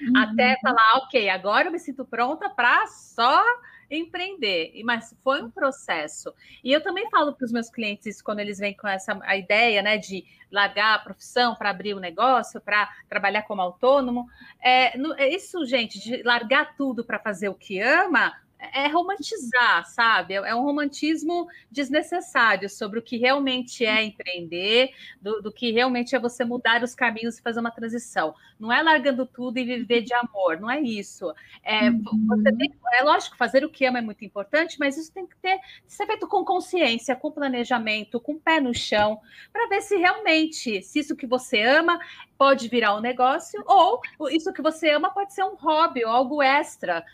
Uhum. 0.00 0.16
Até 0.16 0.56
falar, 0.62 0.98
ok, 0.98 1.28
agora 1.28 1.68
eu 1.68 1.72
me 1.72 1.78
sinto 1.78 2.04
pronta 2.04 2.48
para 2.48 2.86
só 2.86 3.42
empreender. 3.90 4.72
Mas 4.84 5.14
foi 5.22 5.42
um 5.42 5.50
processo. 5.50 6.32
E 6.62 6.72
eu 6.72 6.82
também 6.82 7.10
falo 7.10 7.34
para 7.34 7.44
os 7.44 7.52
meus 7.52 7.68
clientes 7.68 8.22
quando 8.22 8.38
eles 8.38 8.58
vêm 8.58 8.74
com 8.74 8.86
essa 8.86 9.18
a 9.22 9.36
ideia 9.36 9.82
né, 9.82 9.98
de 9.98 10.24
largar 10.50 10.94
a 10.94 10.98
profissão 10.98 11.54
para 11.54 11.70
abrir 11.70 11.94
o 11.94 11.98
um 11.98 12.00
negócio, 12.00 12.60
para 12.60 12.88
trabalhar 13.08 13.42
como 13.42 13.60
autônomo. 13.60 14.28
É, 14.62 14.96
isso, 15.28 15.64
gente, 15.66 15.98
de 15.98 16.22
largar 16.22 16.76
tudo 16.76 17.04
para 17.04 17.18
fazer 17.18 17.48
o 17.48 17.54
que 17.54 17.80
ama, 17.80 18.32
é 18.74 18.86
romantizar, 18.88 19.86
sabe? 19.86 20.34
É 20.34 20.54
um 20.54 20.62
romantismo 20.62 21.48
desnecessário 21.70 22.68
sobre 22.68 22.98
o 22.98 23.02
que 23.02 23.16
realmente 23.16 23.84
é 23.84 24.04
empreender, 24.04 24.92
do, 25.20 25.40
do, 25.40 25.52
que 25.52 25.72
realmente 25.72 26.14
é 26.14 26.18
você 26.18 26.44
mudar 26.44 26.82
os 26.82 26.94
caminhos 26.94 27.38
e 27.38 27.42
fazer 27.42 27.60
uma 27.60 27.70
transição. 27.70 28.34
Não 28.58 28.72
é 28.72 28.82
largando 28.82 29.24
tudo 29.24 29.58
e 29.58 29.64
viver 29.64 30.02
de 30.02 30.12
amor, 30.12 30.60
não 30.60 30.70
é 30.70 30.80
isso. 30.80 31.32
É, 31.62 31.88
uhum. 31.88 32.42
tem, 32.58 32.72
é 32.94 33.02
lógico, 33.02 33.36
fazer 33.36 33.64
o 33.64 33.70
que 33.70 33.86
ama 33.86 33.98
é 33.98 34.02
muito 34.02 34.24
importante, 34.24 34.78
mas 34.78 34.96
isso 34.98 35.12
tem 35.12 35.26
que 35.26 35.36
ter, 35.36 35.58
ser 35.86 36.06
feito 36.06 36.28
com 36.28 36.44
consciência, 36.44 37.16
com 37.16 37.30
planejamento, 37.30 38.20
com 38.20 38.38
pé 38.38 38.60
no 38.60 38.74
chão, 38.74 39.20
para 39.52 39.68
ver 39.68 39.80
se 39.80 39.96
realmente, 39.96 40.82
se 40.82 40.98
isso 40.98 41.16
que 41.16 41.26
você 41.26 41.62
ama 41.62 41.98
pode 42.36 42.68
virar 42.68 42.96
um 42.96 43.00
negócio, 43.00 43.62
ou 43.66 44.00
isso 44.30 44.52
que 44.52 44.62
você 44.62 44.90
ama 44.90 45.10
pode 45.10 45.32
ser 45.32 45.44
um 45.44 45.54
hobby 45.56 46.04
ou 46.04 46.10
algo 46.10 46.42
extra 46.42 47.04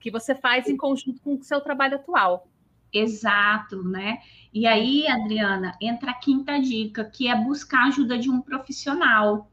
que 0.00 0.10
você 0.10 0.34
faz 0.34 0.68
em 0.68 0.76
conjunto 0.76 1.20
com 1.20 1.34
o 1.34 1.42
seu 1.42 1.60
trabalho 1.60 1.96
atual. 1.96 2.48
Exato, 2.92 3.82
né? 3.82 4.18
E 4.52 4.66
aí, 4.66 5.06
Adriana, 5.08 5.76
entra 5.80 6.12
a 6.12 6.14
quinta 6.14 6.60
dica, 6.60 7.04
que 7.04 7.28
é 7.28 7.34
buscar 7.34 7.84
a 7.84 7.88
ajuda 7.88 8.16
de 8.16 8.30
um 8.30 8.40
profissional. 8.40 9.50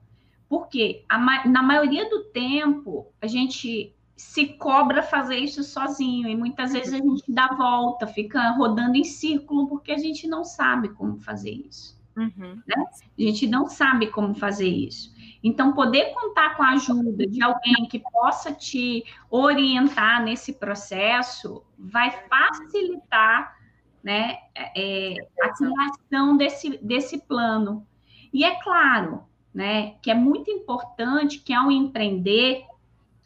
Porque 0.47 1.03
a, 1.09 1.47
na 1.47 1.63
maioria 1.63 2.09
do 2.09 2.25
tempo 2.25 3.07
a 3.21 3.25
gente 3.25 3.95
se 4.15 4.45
cobra 4.45 5.01
fazer 5.01 5.37
isso 5.37 5.63
sozinho 5.63 6.27
e 6.27 6.35
muitas 6.35 6.73
vezes 6.73 6.93
a 6.93 6.97
gente 6.97 7.23
dá 7.27 7.47
volta, 7.47 8.05
fica 8.05 8.51
rodando 8.51 8.95
em 8.95 9.03
círculo 9.03 9.67
porque 9.67 9.91
a 9.91 9.97
gente 9.97 10.27
não 10.27 10.43
sabe 10.43 10.89
como 10.89 11.17
fazer 11.17 11.51
isso. 11.51 11.99
Uhum. 12.15 12.61
Né? 12.67 12.75
A 13.17 13.21
gente 13.21 13.47
não 13.47 13.67
sabe 13.67 14.07
como 14.07 14.35
fazer 14.35 14.67
isso. 14.67 15.10
Então, 15.43 15.73
poder 15.73 16.13
contar 16.13 16.55
com 16.55 16.63
a 16.63 16.71
ajuda 16.71 17.25
de 17.25 17.41
alguém 17.41 17.87
que 17.89 17.99
possa 17.99 18.51
te 18.51 19.03
orientar 19.29 20.23
nesse 20.23 20.53
processo 20.53 21.63
vai 21.77 22.11
facilitar 22.27 23.57
né, 24.03 24.37
é, 24.55 25.15
a 25.41 25.49
criação 25.49 26.37
desse, 26.37 26.77
desse 26.77 27.19
plano. 27.19 27.85
E 28.31 28.43
é 28.43 28.55
claro 28.61 29.23
né, 29.53 29.95
que 30.01 30.11
é 30.11 30.15
muito 30.15 30.49
importante 30.51 31.39
que, 31.39 31.53
ao 31.53 31.71
empreender, 31.71 32.65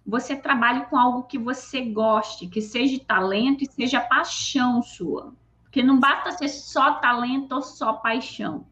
você 0.05 0.35
trabalhe 0.35 0.85
com 0.85 0.97
algo 0.97 1.23
que 1.23 1.37
você 1.37 1.81
goste, 1.81 2.47
que 2.47 2.61
seja 2.61 2.99
talento 3.05 3.63
e 3.63 3.71
seja 3.71 3.99
paixão 3.99 4.81
sua. 4.81 5.33
Porque 5.63 5.83
não 5.83 5.99
basta 5.99 6.31
ser 6.31 6.47
só 6.47 6.93
talento 6.95 7.53
ou 7.53 7.61
só 7.61 7.93
paixão. 7.93 8.65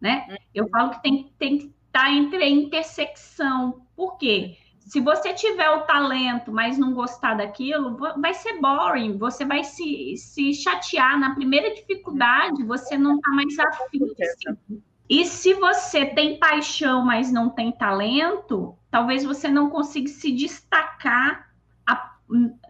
Né? 0.00 0.38
Eu 0.54 0.68
falo 0.68 0.90
que 0.90 1.02
tem, 1.02 1.32
tem 1.38 1.58
que 1.58 1.77
está 1.98 2.12
entre 2.12 2.44
a 2.44 2.48
intersecção. 2.48 3.82
Por 3.96 4.16
quê? 4.16 4.56
Se 4.78 5.00
você 5.00 5.34
tiver 5.34 5.68
o 5.70 5.82
talento, 5.82 6.52
mas 6.52 6.78
não 6.78 6.94
gostar 6.94 7.34
daquilo, 7.34 7.98
vai 8.16 8.32
ser 8.32 8.58
boring, 8.58 9.18
você 9.18 9.44
vai 9.44 9.64
se, 9.64 10.16
se 10.16 10.54
chatear 10.54 11.18
na 11.18 11.34
primeira 11.34 11.74
dificuldade, 11.74 12.64
você 12.64 12.96
não 12.96 13.16
está 13.16 13.30
mais 13.32 13.58
afim 13.58 13.98
seguir. 13.98 14.82
E 15.10 15.24
se 15.26 15.54
você 15.54 16.06
tem 16.06 16.38
paixão, 16.38 17.04
mas 17.04 17.32
não 17.32 17.50
tem 17.50 17.72
talento, 17.72 18.78
talvez 18.90 19.24
você 19.24 19.48
não 19.48 19.68
consiga 19.68 20.08
se 20.08 20.30
destacar 20.32 21.50
a, 21.86 22.14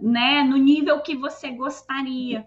né, 0.01 0.43
no 0.43 0.57
nível 0.57 1.01
que 1.01 1.17
você 1.17 1.51
gostaria. 1.51 2.47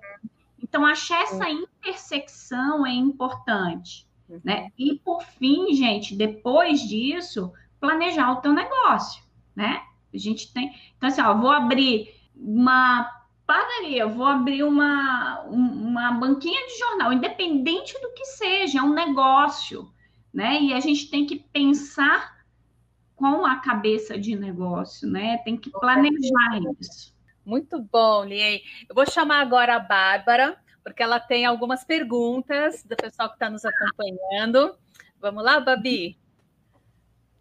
Então, 0.61 0.85
achar 0.85 1.21
essa 1.23 1.49
intersecção 1.49 2.85
é 2.85 2.91
importante. 2.91 4.07
Né? 4.43 4.63
Uhum. 4.63 4.71
E 4.77 4.99
por 4.99 5.23
fim, 5.23 5.73
gente, 5.73 6.15
depois 6.15 6.81
disso, 6.81 7.51
planejar 7.79 8.31
o 8.31 8.41
teu 8.41 8.53
negócio, 8.53 9.23
né? 9.55 9.81
A 10.13 10.17
gente 10.17 10.53
tem, 10.53 10.73
então 10.97 11.09
assim, 11.09 11.21
ó, 11.21 11.33
vou 11.33 11.49
abrir 11.49 12.13
uma 12.35 13.09
padaria, 13.45 14.07
vou 14.07 14.25
abrir 14.25 14.63
uma, 14.63 15.41
uma 15.41 16.11
banquinha 16.13 16.67
de 16.67 16.79
jornal, 16.79 17.11
independente 17.11 17.99
do 18.01 18.13
que 18.13 18.25
seja, 18.25 18.79
é 18.79 18.81
um 18.81 18.93
negócio, 18.93 19.91
né? 20.33 20.61
E 20.61 20.73
a 20.73 20.79
gente 20.79 21.09
tem 21.09 21.25
que 21.25 21.37
pensar 21.37 22.41
com 23.15 23.45
a 23.45 23.57
cabeça 23.57 24.17
de 24.17 24.35
negócio, 24.35 25.07
né? 25.07 25.37
Tem 25.39 25.57
que 25.57 25.69
planejar 25.69 26.59
isso. 26.79 27.13
Muito 27.45 27.81
bom, 27.81 28.23
Lien. 28.23 28.61
Eu 28.87 28.95
vou 28.95 29.05
chamar 29.05 29.41
agora 29.41 29.75
a 29.75 29.79
Bárbara 29.79 30.57
porque 30.83 31.03
ela 31.03 31.19
tem 31.19 31.45
algumas 31.45 31.83
perguntas 31.83 32.83
do 32.83 32.95
pessoal 32.95 33.29
que 33.29 33.35
está 33.35 33.49
nos 33.49 33.63
acompanhando. 33.65 34.75
Vamos 35.19 35.43
lá, 35.43 35.59
Babi? 35.59 36.17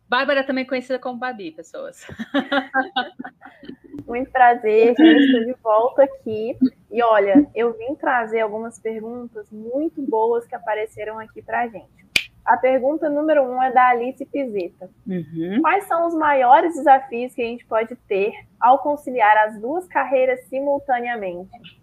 Bárbara 0.09 0.45
também 0.45 0.67
conhecida 0.67 0.99
como 0.99 1.19
Babi, 1.19 1.53
pessoas. 1.53 2.05
Muito 4.07 4.31
prazer, 4.33 4.97
gente. 4.97 5.25
Estou 5.25 5.45
de 5.45 5.55
volta 5.63 6.03
aqui. 6.03 6.59
E 6.91 7.01
olha, 7.01 7.49
eu 7.55 7.73
vim 7.79 7.95
trazer 7.95 8.41
algumas 8.41 8.81
perguntas 8.81 9.49
muito 9.53 10.03
boas 10.03 10.45
que 10.47 10.55
apareceram 10.57 11.21
aqui 11.21 11.41
para 11.41 11.61
a 11.61 11.69
gente. 11.69 12.33
A 12.45 12.57
pergunta 12.57 13.09
número 13.09 13.45
um 13.45 13.63
é 13.63 13.71
da 13.71 13.91
Alice 13.91 14.27
Pizeta. 14.27 14.91
Uhum. 15.07 15.61
Quais 15.63 15.85
são 15.85 16.09
os 16.09 16.15
maiores 16.15 16.75
desafios 16.75 17.33
que 17.33 17.43
a 17.43 17.47
gente 17.47 17.65
pode 17.65 17.95
ter 17.95 18.33
ao 18.59 18.81
conciliar 18.81 19.37
as 19.47 19.61
duas 19.61 19.87
carreiras 19.87 20.45
simultaneamente? 20.49 21.80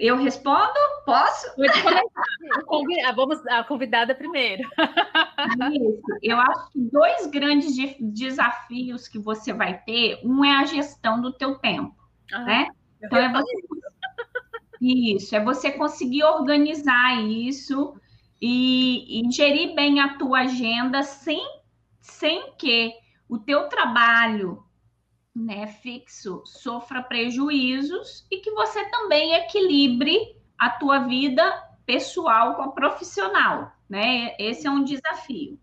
Eu 0.00 0.16
respondo? 0.16 0.72
Posso? 1.04 1.46
Vamos 3.14 3.46
a 3.46 3.62
convidada 3.64 4.14
primeiro. 4.14 4.62
Isso. 5.72 6.02
Eu 6.22 6.38
acho 6.38 6.72
que 6.72 6.80
dois 6.80 7.26
grandes 7.26 7.76
desafios 8.00 9.06
que 9.06 9.18
você 9.18 9.52
vai 9.52 9.78
ter, 9.82 10.18
um 10.24 10.42
é 10.42 10.56
a 10.56 10.64
gestão 10.64 11.20
do 11.20 11.30
teu 11.30 11.58
tempo, 11.58 11.94
ah, 12.32 12.44
né? 12.44 12.68
Então 13.02 13.18
é 13.18 13.30
você 13.30 13.52
isso, 14.80 15.36
é 15.36 15.44
você 15.44 15.70
conseguir 15.72 16.24
organizar 16.24 17.20
isso 17.22 18.00
e, 18.40 19.20
e 19.20 19.30
gerir 19.30 19.74
bem 19.74 20.00
a 20.00 20.16
tua 20.16 20.40
agenda 20.40 21.02
sem, 21.02 21.46
sem 22.00 22.54
que 22.56 22.94
o 23.28 23.38
teu 23.38 23.68
trabalho 23.68 24.64
né, 25.34 25.66
fixo 25.66 26.42
sofra 26.44 27.02
prejuízos 27.02 28.26
e 28.30 28.38
que 28.38 28.50
você 28.50 28.84
também 28.90 29.34
equilibre 29.34 30.18
a 30.58 30.70
tua 30.70 31.00
vida 31.00 31.42
pessoal 31.86 32.54
com 32.54 32.62
a 32.62 32.72
profissional, 32.72 33.72
né? 33.88 34.34
Esse 34.38 34.66
é 34.66 34.70
um 34.70 34.84
desafio. 34.84 35.58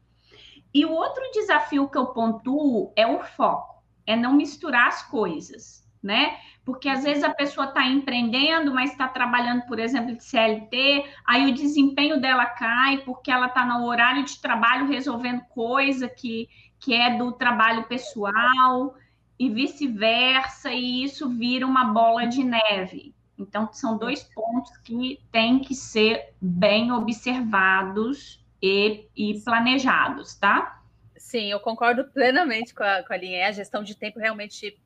E 0.73 0.85
o 0.85 0.91
outro 0.91 1.23
desafio 1.31 1.87
que 1.87 1.97
eu 1.97 2.07
pontuo 2.07 2.91
é 2.95 3.07
o 3.07 3.19
foco, 3.19 3.83
é 4.05 4.15
não 4.15 4.33
misturar 4.33 4.87
as 4.87 5.03
coisas, 5.03 5.87
né? 6.01 6.37
Porque 6.65 6.89
às 6.89 7.03
vezes 7.03 7.23
a 7.23 7.33
pessoa 7.33 7.67
está 7.67 7.85
empreendendo, 7.85 8.73
mas 8.73 8.91
está 8.91 9.07
trabalhando, 9.07 9.65
por 9.67 9.79
exemplo, 9.79 10.15
de 10.15 10.23
CLT, 10.23 11.05
aí 11.25 11.49
o 11.49 11.53
desempenho 11.53 12.19
dela 12.19 12.45
cai 12.45 12.97
porque 12.99 13.31
ela 13.31 13.47
está 13.47 13.65
no 13.65 13.85
horário 13.85 14.25
de 14.25 14.41
trabalho 14.41 14.87
resolvendo 14.87 15.41
coisa 15.45 16.09
que, 16.09 16.49
que 16.79 16.93
é 16.93 17.17
do 17.17 17.31
trabalho 17.31 17.87
pessoal 17.87 18.95
e 19.39 19.49
vice-versa, 19.49 20.71
e 20.71 21.03
isso 21.03 21.29
vira 21.29 21.65
uma 21.65 21.85
bola 21.85 22.27
de 22.27 22.43
neve. 22.43 23.13
Então, 23.37 23.71
são 23.71 23.97
dois 23.97 24.23
pontos 24.23 24.75
que 24.77 25.19
têm 25.31 25.59
que 25.59 25.75
ser 25.75 26.33
bem 26.41 26.91
observados 26.91 28.43
e, 28.61 29.07
e 29.15 29.39
planejados, 29.41 30.33
tá? 30.35 30.81
Sim, 31.15 31.51
eu 31.51 31.59
concordo 31.59 32.05
plenamente 32.05 32.73
com 32.73 32.83
a, 32.83 33.03
com 33.03 33.13
a 33.13 33.17
linha. 33.17 33.47
A 33.47 33.51
gestão 33.51 33.83
de 33.83 33.95
tempo 33.95 34.19
realmente, 34.19 34.79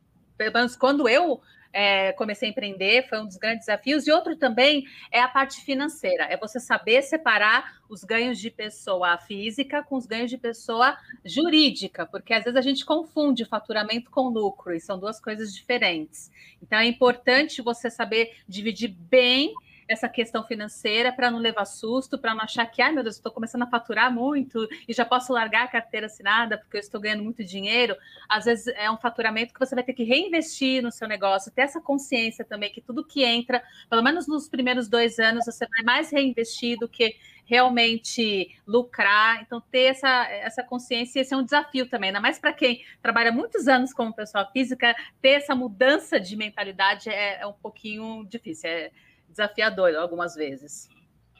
pelo 0.49 0.63
menos 0.63 0.75
quando 0.75 1.07
eu 1.07 1.41
é, 1.73 2.11
comecei 2.13 2.49
a 2.49 2.51
empreender, 2.51 3.07
foi 3.07 3.19
um 3.19 3.25
dos 3.25 3.37
grandes 3.37 3.65
desafios. 3.65 4.07
E 4.07 4.11
outro 4.11 4.35
também 4.35 4.85
é 5.11 5.21
a 5.21 5.27
parte 5.27 5.61
financeira, 5.61 6.23
é 6.25 6.37
você 6.37 6.59
saber 6.59 7.01
separar 7.01 7.79
os 7.89 8.03
ganhos 8.03 8.39
de 8.39 8.49
pessoa 8.49 9.17
física 9.17 9.83
com 9.83 9.95
os 9.95 10.05
ganhos 10.05 10.29
de 10.29 10.37
pessoa 10.37 10.97
jurídica, 11.25 12.05
porque 12.05 12.33
às 12.33 12.43
vezes 12.43 12.57
a 12.57 12.61
gente 12.61 12.85
confunde 12.85 13.45
faturamento 13.45 14.09
com 14.09 14.29
lucro, 14.29 14.73
e 14.73 14.79
são 14.79 14.99
duas 14.99 15.19
coisas 15.19 15.53
diferentes. 15.53 16.31
Então 16.61 16.79
é 16.79 16.85
importante 16.85 17.61
você 17.61 17.89
saber 17.89 18.35
dividir 18.47 18.89
bem 18.89 19.53
essa 19.91 20.09
questão 20.09 20.45
financeira 20.45 21.11
para 21.11 21.29
não 21.29 21.39
levar 21.39 21.65
susto, 21.65 22.17
para 22.17 22.33
não 22.33 22.41
achar 22.41 22.65
que, 22.65 22.81
ai 22.81 22.91
meu 22.91 23.03
Deus, 23.03 23.15
estou 23.15 23.31
começando 23.31 23.63
a 23.63 23.67
faturar 23.67 24.13
muito 24.13 24.67
e 24.87 24.93
já 24.93 25.05
posso 25.05 25.33
largar 25.33 25.63
a 25.63 25.67
carteira 25.67 26.05
assinada 26.05 26.57
porque 26.57 26.77
eu 26.77 26.81
estou 26.81 26.99
ganhando 26.99 27.23
muito 27.23 27.43
dinheiro. 27.43 27.95
Às 28.29 28.45
vezes 28.45 28.67
é 28.67 28.89
um 28.89 28.97
faturamento 28.97 29.53
que 29.53 29.59
você 29.59 29.75
vai 29.75 29.83
ter 29.83 29.93
que 29.93 30.03
reinvestir 30.03 30.81
no 30.81 30.91
seu 30.91 31.07
negócio, 31.07 31.51
ter 31.51 31.61
essa 31.61 31.81
consciência 31.81 32.45
também 32.45 32.71
que 32.71 32.81
tudo 32.81 33.05
que 33.05 33.23
entra, 33.23 33.63
pelo 33.89 34.01
menos 34.01 34.27
nos 34.27 34.47
primeiros 34.47 34.87
dois 34.87 35.19
anos, 35.19 35.45
você 35.45 35.67
vai 35.67 35.83
mais 35.83 36.11
reinvestir 36.11 36.77
do 36.79 36.87
que 36.87 37.15
realmente 37.51 38.55
lucrar. 38.65 39.41
Então, 39.41 39.59
ter 39.59 39.83
essa, 39.83 40.25
essa 40.29 40.63
consciência, 40.63 41.19
esse 41.19 41.33
é 41.33 41.37
um 41.37 41.43
desafio 41.43 41.85
também, 41.85 42.09
ainda 42.09 42.21
mais 42.21 42.39
para 42.39 42.53
quem 42.53 42.81
trabalha 43.01 43.29
muitos 43.29 43.67
anos 43.67 43.93
como 43.93 44.13
pessoa 44.13 44.45
física, 44.45 44.95
ter 45.21 45.31
essa 45.31 45.53
mudança 45.53 46.17
de 46.17 46.37
mentalidade 46.37 47.09
é, 47.09 47.41
é 47.41 47.45
um 47.45 47.53
pouquinho 47.53 48.25
difícil. 48.29 48.69
É, 48.69 48.91
desafiador 49.31 49.95
algumas 49.95 50.35
vezes. 50.35 50.87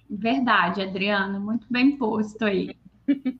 Verdade, 0.09 0.81
Adriana, 0.81 1.39
muito 1.39 1.67
bem 1.69 1.97
posto 1.97 2.43
aí. 2.43 2.75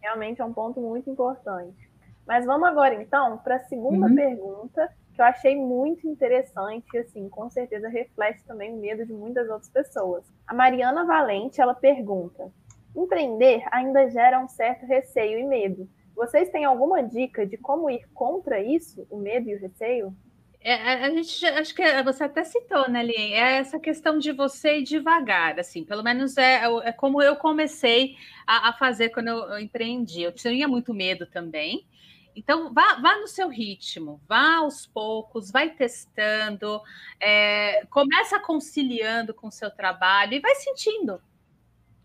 Realmente 0.00 0.40
é 0.40 0.44
um 0.44 0.52
ponto 0.52 0.80
muito 0.80 1.10
importante. 1.10 1.90
Mas 2.26 2.46
vamos 2.46 2.68
agora 2.68 2.94
então 2.94 3.38
para 3.38 3.56
a 3.56 3.64
segunda 3.64 4.06
uhum. 4.06 4.14
pergunta, 4.14 4.88
que 5.14 5.20
eu 5.20 5.24
achei 5.24 5.56
muito 5.56 6.08
interessante 6.08 6.86
e 6.94 6.98
assim, 6.98 7.28
com 7.28 7.50
certeza 7.50 7.88
reflete 7.88 8.44
também 8.44 8.72
o 8.72 8.80
medo 8.80 9.04
de 9.04 9.12
muitas 9.12 9.48
outras 9.48 9.68
pessoas. 9.68 10.24
A 10.46 10.54
Mariana 10.54 11.04
Valente, 11.04 11.60
ela 11.60 11.74
pergunta: 11.74 12.50
Empreender 12.94 13.64
ainda 13.70 14.08
gera 14.08 14.38
um 14.38 14.48
certo 14.48 14.86
receio 14.86 15.38
e 15.38 15.44
medo. 15.44 15.88
Vocês 16.14 16.50
têm 16.50 16.64
alguma 16.64 17.02
dica 17.02 17.46
de 17.46 17.56
como 17.56 17.90
ir 17.90 18.06
contra 18.12 18.60
isso, 18.60 19.06
o 19.10 19.16
medo 19.16 19.48
e 19.48 19.54
o 19.54 19.60
receio? 19.60 20.14
É, 20.64 20.74
a 21.04 21.10
gente 21.10 21.44
acho 21.44 21.74
que 21.74 22.02
você 22.04 22.24
até 22.24 22.44
citou, 22.44 22.88
né, 22.88 23.02
Lien? 23.02 23.34
É 23.34 23.58
essa 23.58 23.80
questão 23.80 24.18
de 24.18 24.30
você 24.30 24.78
ir 24.78 24.84
devagar, 24.84 25.58
assim, 25.58 25.84
pelo 25.84 26.04
menos 26.04 26.36
é, 26.36 26.64
é, 26.64 26.88
é 26.88 26.92
como 26.92 27.20
eu 27.20 27.34
comecei 27.34 28.16
a, 28.46 28.68
a 28.68 28.72
fazer 28.72 29.08
quando 29.10 29.28
eu, 29.28 29.38
eu, 29.50 29.58
empreendi. 29.58 30.22
Eu 30.22 30.32
tinha 30.32 30.68
muito 30.68 30.94
medo 30.94 31.26
também. 31.26 31.84
Então, 32.34 32.72
vá, 32.72 32.94
vá 32.94 33.18
no 33.18 33.26
seu 33.26 33.48
ritmo, 33.48 34.20
vá 34.28 34.56
aos 34.58 34.86
poucos, 34.86 35.50
vai 35.50 35.70
testando, 35.70 36.80
é, 37.20 37.84
começa 37.86 38.38
conciliando 38.40 39.34
com 39.34 39.48
o 39.48 39.52
seu 39.52 39.70
trabalho 39.70 40.34
e 40.34 40.40
vai 40.40 40.54
sentindo. 40.54 41.20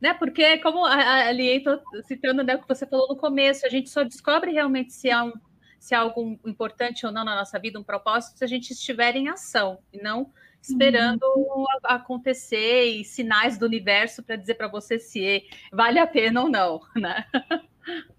Né? 0.02 0.14
Porque, 0.16 0.58
como 0.60 0.86
a, 0.86 1.28
a 1.28 1.32
Lien, 1.32 1.64
citando 2.04 2.44
né, 2.44 2.56
o 2.56 2.62
que 2.62 2.68
você 2.68 2.86
falou 2.88 3.08
no 3.08 3.16
começo, 3.16 3.66
a 3.66 3.70
gente 3.70 3.90
só 3.90 4.04
descobre 4.04 4.52
realmente 4.52 4.94
se 4.94 5.12
há 5.12 5.24
um 5.24 5.34
se 5.80 5.96
há 5.96 6.00
algo 6.00 6.40
importante 6.46 7.06
ou 7.06 7.12
não 7.12 7.24
na 7.24 7.36
nossa 7.36 7.60
vida, 7.60 7.80
um 7.80 7.84
propósito, 7.84 8.38
se 8.38 8.44
a 8.44 8.48
gente 8.48 8.72
estiver 8.72 9.16
em 9.16 9.30
ação 9.30 9.80
e 9.92 10.02
não 10.02 10.32
esperando 10.62 11.24
uhum. 11.24 11.66
acontecer 11.84 12.86
e 12.86 13.06
sinais 13.06 13.58
do 13.58 13.66
universo 13.66 14.24
para 14.24 14.36
dizer 14.36 14.56
para 14.56 14.68
você 14.68 15.00
se 15.00 15.44
vale 15.72 16.00
a 16.00 16.08
pena 16.08 16.42
ou 16.42 16.50
não, 16.50 16.82
né? 16.96 17.26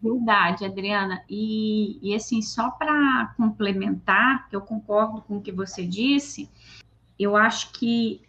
Verdade, 0.03 0.65
Adriana. 0.65 1.23
E, 1.29 1.99
e 2.03 2.15
assim, 2.15 2.41
só 2.41 2.71
para 2.71 3.35
complementar, 3.37 4.49
que 4.49 4.57
eu 4.57 4.63
concordo 4.63 5.21
com 5.23 5.37
o 5.37 5.43
que 5.43 5.53
você 5.53 5.85
disse, 5.85 6.49
eu 7.19 7.37
acho 7.37 7.73
que 7.73 8.23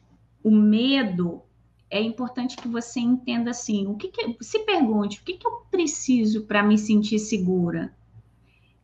o 0.43 0.51
medo 0.51 1.43
é 1.89 2.01
importante 2.01 2.57
que 2.57 2.67
você 2.67 2.99
entenda 2.99 3.51
assim, 3.51 3.87
o 3.87 3.95
que, 3.95 4.09
que 4.09 4.37
se 4.41 4.59
pergunte, 4.59 5.19
o 5.19 5.23
que, 5.23 5.37
que 5.37 5.47
eu 5.47 5.65
preciso 5.71 6.45
para 6.45 6.61
me 6.61 6.77
sentir 6.77 7.19
segura? 7.19 7.93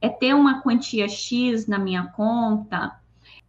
É 0.06 0.10
ter 0.10 0.36
uma 0.36 0.62
quantia 0.62 1.08
X 1.08 1.66
na 1.66 1.80
minha 1.80 2.06
conta, 2.06 3.00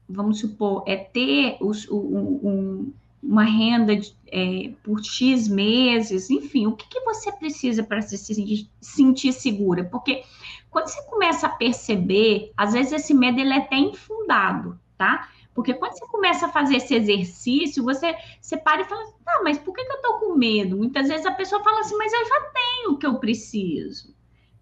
vamos 0.08 0.40
supor, 0.40 0.84
é 0.86 0.96
ter 0.96 1.58
os, 1.60 1.86
um, 1.90 1.98
um, 1.98 2.92
uma 3.22 3.44
renda 3.44 3.94
de, 3.94 4.16
é, 4.28 4.72
por 4.82 5.04
X 5.04 5.48
meses, 5.48 6.30
enfim, 6.30 6.66
o 6.66 6.74
que, 6.74 6.88
que 6.88 7.00
você 7.00 7.30
precisa 7.30 7.82
para 7.82 8.00
se 8.00 8.16
sentir, 8.16 8.70
sentir 8.80 9.32
segura? 9.34 9.84
Porque 9.84 10.24
quando 10.70 10.88
você 10.88 11.02
começa 11.02 11.46
a 11.46 11.50
perceber, 11.50 12.52
às 12.56 12.72
vezes 12.72 12.92
esse 12.92 13.12
medo 13.12 13.38
ele 13.38 13.52
é 13.52 13.58
até 13.58 13.76
infundado, 13.76 14.80
tá? 14.96 15.28
Porque 15.54 15.74
quando 15.74 15.92
você 15.92 16.06
começa 16.06 16.46
a 16.46 16.52
fazer 16.52 16.76
esse 16.76 16.94
exercício, 16.94 17.84
você, 17.84 18.14
você 18.40 18.56
para 18.56 18.80
e 18.80 18.84
fala, 18.84 19.04
tá, 19.24 19.40
mas 19.44 19.58
por 19.58 19.74
que, 19.74 19.84
que 19.84 19.92
eu 19.92 20.02
tô 20.02 20.18
com 20.20 20.36
medo? 20.36 20.76
Muitas 20.76 21.08
vezes 21.08 21.26
a 21.26 21.32
pessoa 21.32 21.62
fala 21.62 21.80
assim, 21.80 21.96
mas 21.96 22.12
eu 22.12 22.26
já 22.26 22.40
tenho 22.54 22.92
o 22.92 22.98
que 22.98 23.06
eu 23.06 23.18
preciso 23.18 24.15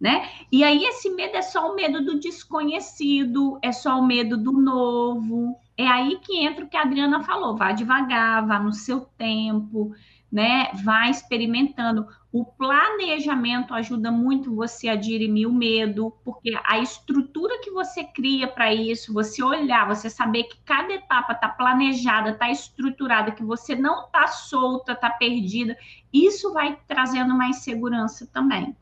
né? 0.05 0.29
E 0.53 0.63
aí 0.63 0.85
esse 0.85 1.09
medo 1.09 1.35
é 1.35 1.41
só 1.41 1.73
o 1.73 1.75
medo 1.75 2.05
do 2.05 2.21
desconhecido, 2.21 3.59
é 3.63 3.73
só 3.73 3.99
o 3.99 4.07
medo 4.07 4.37
do 4.37 4.53
novo. 4.53 5.59
É 5.79 5.89
aí 5.89 6.19
que 6.21 6.45
entra 6.45 6.63
o 6.63 6.69
que 6.69 6.77
a 6.77 6.83
Adriana 6.83 7.23
falou, 7.23 7.57
vá 7.57 7.73
devagar, 7.73 8.47
vá 8.47 8.59
no 8.59 8.71
seu 8.71 9.01
tempo, 9.17 9.95
né? 10.31 10.71
Vá 10.85 11.09
experimentando. 11.09 12.07
O 12.31 12.45
planejamento 12.45 13.73
ajuda 13.73 14.11
muito 14.11 14.55
você 14.55 14.91
a 14.91 14.95
dirimir 14.95 15.49
o 15.49 15.55
medo, 15.55 16.13
porque 16.23 16.53
a 16.67 16.79
estrutura 16.79 17.59
que 17.63 17.71
você 17.71 18.05
cria 18.05 18.47
para 18.47 18.75
isso, 18.75 19.11
você 19.11 19.43
olhar, 19.43 19.89
você 19.89 20.11
saber 20.11 20.43
que 20.45 20.59
cada 20.67 20.93
etapa 20.93 21.33
está 21.33 21.49
planejada, 21.49 22.33
está 22.33 22.51
estruturada, 22.51 23.33
que 23.33 23.43
você 23.43 23.75
não 23.75 24.05
está 24.05 24.27
solta, 24.27 24.93
está 24.93 25.09
perdida, 25.09 25.79
isso 26.13 26.53
vai 26.53 26.79
trazendo 26.87 27.35
mais 27.35 27.61
segurança 27.61 28.29
também. 28.31 28.77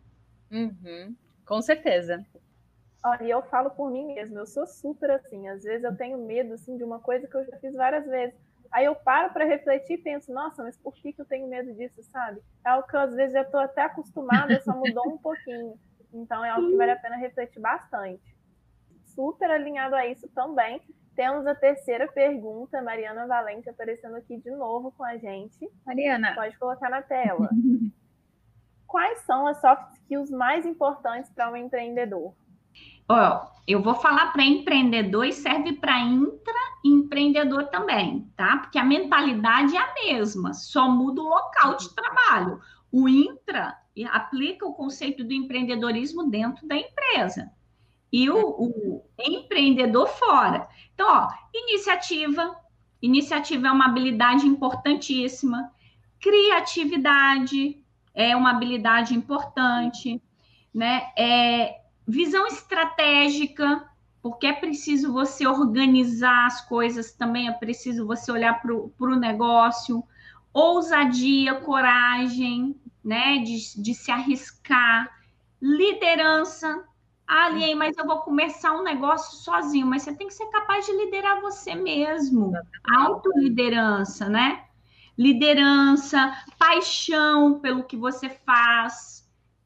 Uhum, 0.52 1.16
com 1.46 1.62
certeza. 1.62 2.24
Olha, 3.04 3.24
eu 3.24 3.42
falo 3.42 3.70
por 3.70 3.90
mim 3.90 4.14
mesma, 4.14 4.40
eu 4.40 4.46
sou 4.46 4.66
super 4.66 5.10
assim. 5.10 5.48
Às 5.48 5.64
vezes 5.64 5.82
eu 5.82 5.96
tenho 5.96 6.18
medo 6.18 6.54
assim, 6.54 6.76
de 6.76 6.84
uma 6.84 7.00
coisa 7.00 7.26
que 7.26 7.34
eu 7.34 7.44
já 7.44 7.56
fiz 7.58 7.74
várias 7.74 8.06
vezes. 8.06 8.38
Aí 8.70 8.84
eu 8.84 8.94
paro 8.94 9.32
para 9.32 9.44
refletir 9.44 9.94
e 9.94 10.02
penso, 10.02 10.32
nossa, 10.32 10.62
mas 10.62 10.76
por 10.76 10.94
que, 10.94 11.12
que 11.12 11.20
eu 11.20 11.26
tenho 11.26 11.48
medo 11.48 11.74
disso, 11.74 12.02
sabe? 12.04 12.40
É 12.64 12.70
algo 12.70 12.86
que 12.86 12.96
eu, 12.96 13.00
às 13.00 13.14
vezes 13.14 13.32
já 13.32 13.42
estou 13.42 13.60
até 13.60 13.82
acostumada, 13.82 14.60
só 14.60 14.74
mudou 14.74 15.08
um 15.08 15.18
pouquinho. 15.18 15.74
Então 16.12 16.44
é 16.44 16.50
algo 16.50 16.70
que 16.70 16.76
vale 16.76 16.92
a 16.92 16.96
pena 16.96 17.16
refletir 17.16 17.60
bastante. 17.60 18.36
Super 19.04 19.50
alinhado 19.50 19.94
a 19.94 20.06
isso 20.06 20.28
também. 20.28 20.80
Temos 21.14 21.46
a 21.46 21.54
terceira 21.54 22.10
pergunta, 22.10 22.80
Mariana 22.80 23.26
Valente 23.26 23.68
aparecendo 23.68 24.16
aqui 24.16 24.38
de 24.38 24.50
novo 24.50 24.92
com 24.92 25.04
a 25.04 25.16
gente. 25.18 25.70
Mariana. 25.84 26.34
Pode 26.34 26.56
colocar 26.58 26.88
na 26.88 27.02
tela. 27.02 27.50
Quais 28.92 29.20
são 29.20 29.46
as 29.46 29.58
soft 29.58 29.90
skills 29.94 30.30
mais 30.30 30.66
importantes 30.66 31.30
para 31.30 31.50
um 31.50 31.56
empreendedor? 31.56 32.34
Eu 33.66 33.82
vou 33.82 33.94
falar 33.94 34.34
para 34.34 34.44
empreendedor 34.44 35.24
e 35.24 35.32
serve 35.32 35.72
para 35.72 35.98
intraempreendedor 35.98 37.68
também, 37.68 38.30
tá? 38.36 38.58
Porque 38.58 38.78
a 38.78 38.84
mentalidade 38.84 39.74
é 39.74 39.78
a 39.78 39.94
mesma, 39.94 40.52
só 40.52 40.90
muda 40.90 41.22
o 41.22 41.28
local 41.28 41.78
de 41.78 41.88
trabalho. 41.94 42.60
O 42.92 43.08
intra 43.08 43.78
aplica 44.10 44.66
o 44.66 44.74
conceito 44.74 45.24
do 45.24 45.32
empreendedorismo 45.32 46.28
dentro 46.28 46.68
da 46.68 46.76
empresa 46.76 47.50
e 48.12 48.28
o, 48.28 48.38
o 48.38 49.04
empreendedor 49.18 50.06
fora. 50.06 50.68
Então, 50.92 51.08
ó, 51.08 51.28
iniciativa. 51.54 52.54
Iniciativa 53.00 53.68
é 53.68 53.72
uma 53.72 53.86
habilidade 53.86 54.46
importantíssima. 54.46 55.72
Criatividade 56.20 57.81
é 58.14 58.36
uma 58.36 58.50
habilidade 58.50 59.14
importante, 59.14 60.20
né? 60.74 61.10
É, 61.16 61.80
visão 62.06 62.46
estratégica, 62.46 63.88
porque 64.22 64.46
é 64.46 64.52
preciso 64.52 65.12
você 65.12 65.46
organizar 65.46 66.46
as 66.46 66.60
coisas 66.66 67.12
também, 67.12 67.48
é 67.48 67.52
preciso 67.52 68.06
você 68.06 68.30
olhar 68.30 68.60
para 68.62 68.74
o 68.74 69.16
negócio, 69.16 70.04
ousadia, 70.52 71.54
coragem, 71.56 72.76
né, 73.02 73.38
de, 73.38 73.82
de 73.82 73.94
se 73.94 74.10
arriscar, 74.10 75.10
liderança. 75.60 76.84
Ah, 77.26 77.48
Lien, 77.48 77.74
mas 77.74 77.96
eu 77.96 78.06
vou 78.06 78.20
começar 78.20 78.72
um 78.72 78.82
negócio 78.82 79.38
sozinho, 79.38 79.86
mas 79.86 80.02
você 80.02 80.14
tem 80.14 80.28
que 80.28 80.34
ser 80.34 80.46
capaz 80.46 80.84
de 80.86 80.92
liderar 80.92 81.40
você 81.40 81.74
mesmo. 81.74 82.52
Autoliderança, 82.94 84.28
né? 84.28 84.64
Liderança, 85.16 86.32
paixão 86.58 87.60
pelo 87.60 87.84
que 87.84 87.96
você 87.96 88.28
faz, 88.28 89.22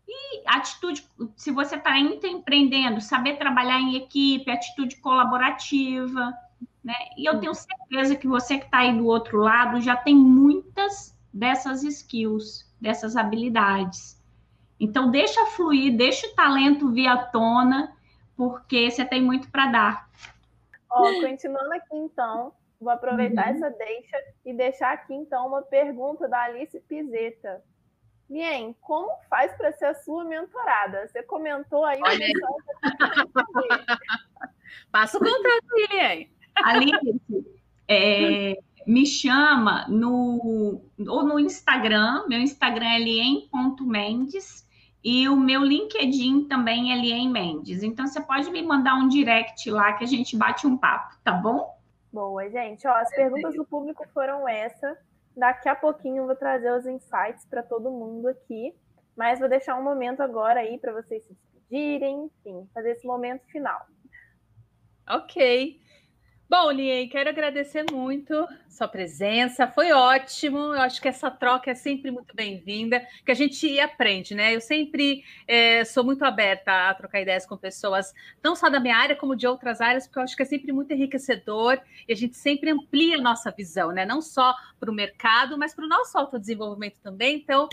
e 0.09 0.43
atitude, 0.47 1.07
se 1.37 1.51
você 1.51 1.77
está 1.77 1.99
empreendendo, 1.99 3.01
saber 3.01 3.37
trabalhar 3.37 3.81
em 3.81 3.97
equipe, 3.97 4.51
atitude 4.51 4.97
colaborativa, 4.97 6.33
né? 6.83 6.95
E 7.17 7.29
eu 7.29 7.41
tenho 7.41 7.55
certeza 7.55 8.15
que 8.15 8.29
você 8.29 8.59
que 8.59 8.67
está 8.67 8.79
aí 8.79 8.97
do 8.97 9.07
outro 9.07 9.39
lado 9.39 9.81
já 9.81 9.97
tem 9.97 10.15
muitas 10.15 11.19
dessas 11.33 11.83
skills, 11.83 12.73
dessas 12.81 13.17
habilidades. 13.17 14.23
Então, 14.79 15.11
deixa 15.11 15.45
fluir, 15.47 15.97
deixa 15.97 16.27
o 16.29 16.35
talento 16.35 16.93
vir 16.93 17.09
à 17.09 17.17
tona, 17.17 17.93
porque 18.37 18.91
você 18.91 19.05
tem 19.05 19.23
muito 19.23 19.51
para 19.51 19.67
dar. 19.67 20.11
Ó, 20.89 21.03
continuando 21.21 21.73
aqui, 21.73 21.97
então, 21.97 22.53
vou 22.81 22.91
aproveitar 22.91 23.49
uhum. 23.49 23.57
essa 23.57 23.71
deixa 23.71 24.17
e 24.45 24.53
deixar 24.53 24.93
aqui, 24.93 25.15
então, 25.15 25.47
uma 25.47 25.63
pergunta 25.63 26.29
da 26.29 26.43
Alice 26.45 26.79
Pizeta. 26.81 27.63
Mien, 28.29 28.75
como 28.81 29.11
faz 29.31 29.53
para 29.57 29.73
ser 29.73 29.87
a 29.87 29.95
sua 29.95 30.25
mentorada? 30.25 31.07
Você 31.07 31.23
comentou 31.23 31.85
aí 31.85 32.01
o 32.01 32.05
pessoal. 32.05 32.57
Passa 34.91 35.17
o 35.17 35.21
contato 35.21 35.65
aí, 35.77 35.89
Mien. 35.91 36.31
Alice, 36.57 37.57
é, 37.89 38.59
me 38.87 39.07
chama 39.07 39.87
no, 39.89 40.81
ou 40.99 41.25
no 41.25 41.39
Instagram, 41.39 42.27
meu 42.29 42.41
Instagram 42.41 42.87
é 42.87 42.99
lien.mendes 42.99 44.67
e 45.05 45.29
o 45.29 45.37
meu 45.37 45.63
LinkedIn 45.63 46.49
também 46.49 46.93
é 46.93 46.97
Lien 46.97 47.31
Mendes. 47.31 47.83
Então 47.83 48.07
você 48.07 48.21
pode 48.21 48.51
me 48.51 48.63
mandar 48.63 48.97
um 48.97 49.09
direct 49.09 49.71
lá 49.71 49.93
que 49.93 50.05
a 50.05 50.07
gente 50.07 50.37
bate 50.37 50.67
um 50.67 50.77
papo, 50.77 51.17
tá 51.23 51.33
bom? 51.33 51.76
Boa, 52.17 52.49
gente. 52.49 52.89
Ó, 52.89 52.93
as 52.93 53.11
perguntas 53.11 53.55
do 53.55 53.67
público 53.67 54.09
foram 54.15 54.49
essa. 54.49 54.97
Daqui 55.37 55.69
a 55.69 55.75
pouquinho 55.75 56.23
eu 56.23 56.27
vou 56.27 56.35
trazer 56.35 56.73
os 56.73 56.87
insights 56.87 57.45
para 57.45 57.63
todo 57.63 57.91
mundo 57.91 58.27
aqui, 58.27 58.75
mas 59.15 59.39
vou 59.39 59.51
deixar 59.51 59.79
um 59.79 59.83
momento 59.83 60.23
agora 60.23 60.61
aí 60.61 60.79
para 60.79 60.95
vocês 60.95 61.23
se 61.25 61.35
despedirem, 61.35 62.25
enfim, 62.25 62.67
fazer 62.73 62.93
esse 62.93 63.07
momento 63.07 63.45
final. 63.49 63.85
Ok. 65.07 65.79
Bom, 66.49 66.71
Lien, 66.71 67.09
quero 67.09 67.29
agradecer 67.29 67.85
muito 67.91 68.47
sua 68.69 68.87
presença, 68.87 69.67
foi 69.67 69.91
ótimo. 69.91 70.59
Eu 70.59 70.81
acho 70.81 71.03
que 71.03 71.09
essa 71.09 71.29
troca 71.29 71.73
é 71.73 71.75
sempre 71.75 72.09
muito 72.13 72.37
bem-vinda, 72.37 73.05
que 73.25 73.33
a 73.33 73.35
gente 73.35 73.81
aprende, 73.81 74.33
né? 74.33 74.55
Eu 74.55 74.61
sempre 74.61 75.25
é, 75.49 75.85
sou 75.85 76.05
muito 76.05 76.25
aberta 76.25 76.89
a 76.89 76.95
trocar 76.95 77.21
ideias 77.21 77.45
com 77.45 77.57
pessoas, 77.57 78.15
não 78.45 78.55
só 78.55 78.69
da 78.71 78.79
minha 78.79 78.97
área, 78.97 79.17
como 79.17 79.35
de 79.35 79.45
outras 79.45 79.81
áreas, 79.81 80.07
porque 80.07 80.21
eu 80.21 80.23
acho 80.23 80.37
que 80.37 80.43
é 80.43 80.47
sempre 80.47 80.71
muito 80.73 80.93
enriquecedor 80.93 81.81
e 82.07 82.13
a 82.13 82.17
gente 82.17 82.37
sempre 82.37 82.71
amplia 82.71 83.19
a 83.19 83.21
nossa 83.21 83.51
visão, 83.51 83.91
né? 83.91 84.07
Não 84.07 84.23
só 84.23 84.55
para 84.79 84.89
o 84.91 84.95
mercado, 84.95 85.59
mas 85.59 85.75
para 85.75 85.85
o 85.85 85.89
nosso 85.89 86.17
autodesenvolvimento 86.17 87.01
também. 87.03 87.39
Então, 87.39 87.69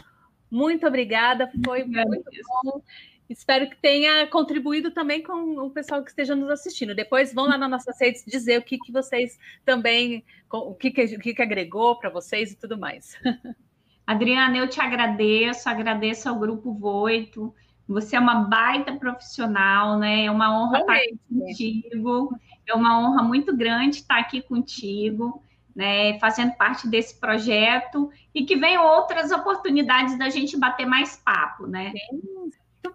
muito 0.50 0.88
obrigada, 0.88 1.52
foi 1.64 1.84
muito 1.84 2.32
bom. 2.64 2.82
Espero 3.30 3.70
que 3.70 3.78
tenha 3.78 4.28
contribuído 4.28 4.92
também 4.92 5.24
com 5.24 5.58
o 5.60 5.70
pessoal 5.70 6.04
que 6.04 6.10
esteja 6.10 6.36
nos 6.36 6.50
assistindo. 6.50 6.94
Depois 6.94 7.34
vão 7.34 7.48
lá 7.48 7.58
nas 7.58 7.70
nossas 7.70 8.00
redes 8.00 8.24
dizer 8.26 8.60
o 8.60 8.64
que, 8.64 8.78
que 8.78 8.92
vocês 8.92 9.38
também, 9.66 10.24
o 10.52 10.74
que, 10.74 10.92
que, 10.92 11.04
o 11.16 11.20
que, 11.20 11.34
que 11.34 11.42
agregou 11.42 11.98
para 11.98 12.10
vocês 12.10 12.52
e 12.52 12.56
tudo 12.56 12.78
mais. 12.78 13.18
Adriana, 14.06 14.58
eu 14.58 14.68
te 14.68 14.82
agradeço, 14.82 15.70
agradeço 15.70 16.28
ao 16.28 16.38
Grupo 16.38 16.74
Voito. 16.74 17.54
Você 17.88 18.16
é 18.16 18.20
uma 18.20 18.44
baita 18.44 18.94
profissional, 18.94 19.98
né? 19.98 20.26
É 20.26 20.32
uma 20.32 20.62
honra 20.62 20.80
estar 20.80 20.96
aqui 20.96 21.20
contigo. 21.30 22.38
É 22.68 22.74
uma 22.74 23.00
honra 23.00 23.24
muito 23.24 23.56
grande 23.56 23.98
estar 23.98 24.20
aqui 24.20 24.42
contigo, 24.42 25.42
né? 25.74 26.20
Fazendo 26.20 26.54
parte 26.56 26.88
desse 26.88 27.18
projeto 27.20 28.10
e 28.36 28.46
que 28.46 28.58
venham 28.58 28.86
outras 28.86 29.32
oportunidades 29.32 30.18
da 30.18 30.30
gente 30.30 30.58
bater 30.58 30.86
mais 30.86 31.16
papo, 31.18 31.66
né? 31.66 31.92
Sim. 31.92 32.33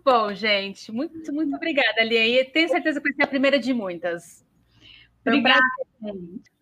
Muito 0.09 0.21
bom, 0.25 0.35
gente. 0.35 0.91
Muito, 0.91 1.33
muito 1.35 1.55
obrigada, 1.55 2.03
Lia. 2.03 2.41
E 2.41 2.45
tenho 2.47 2.69
certeza 2.69 2.99
que 2.99 3.09
vai 3.09 3.13
ser 3.13 3.25
a 3.25 3.27
primeira 3.27 3.59
de 3.59 3.75
muitas. 3.75 4.43
Obrigada. 5.21 5.61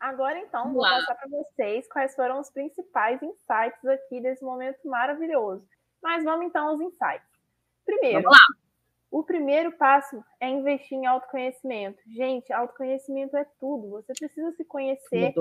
Agora, 0.01 0.41
então, 0.41 0.73
vou 0.73 0.83
passar 0.83 1.15
para 1.15 1.29
vocês 1.29 1.87
quais 1.89 2.17
foram 2.17 2.41
os 2.41 2.51
principais 2.51 3.23
insights 3.23 3.85
aqui 3.85 4.21
desse 4.21 4.45
momento 4.45 4.79
maravilhoso. 4.89 5.65
Mas 6.03 6.25
vamos 6.25 6.47
então 6.47 6.69
aos 6.69 6.81
insights. 6.81 7.29
Primeiro, 7.85 8.29
o 9.13 9.23
primeiro 9.23 9.71
passo 9.77 10.21
é 10.41 10.49
investir 10.49 10.99
em 10.99 11.07
autoconhecimento. 11.07 11.99
Gente, 12.09 12.53
autoconhecimento 12.53 13.37
é 13.37 13.47
tudo. 13.61 13.91
Você 13.91 14.13
precisa 14.19 14.51
se 14.57 14.65
conhecer, 14.65 15.33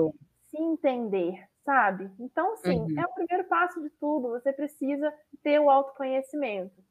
se 0.48 0.56
entender, 0.56 1.44
sabe? 1.64 2.08
Então, 2.20 2.52
assim, 2.52 2.78
uhum. 2.78 3.00
é 3.00 3.04
o 3.04 3.14
primeiro 3.14 3.48
passo 3.48 3.82
de 3.82 3.90
tudo. 3.98 4.30
Você 4.30 4.52
precisa 4.52 5.12
ter 5.42 5.58
o 5.58 5.68
autoconhecimento. 5.68 6.86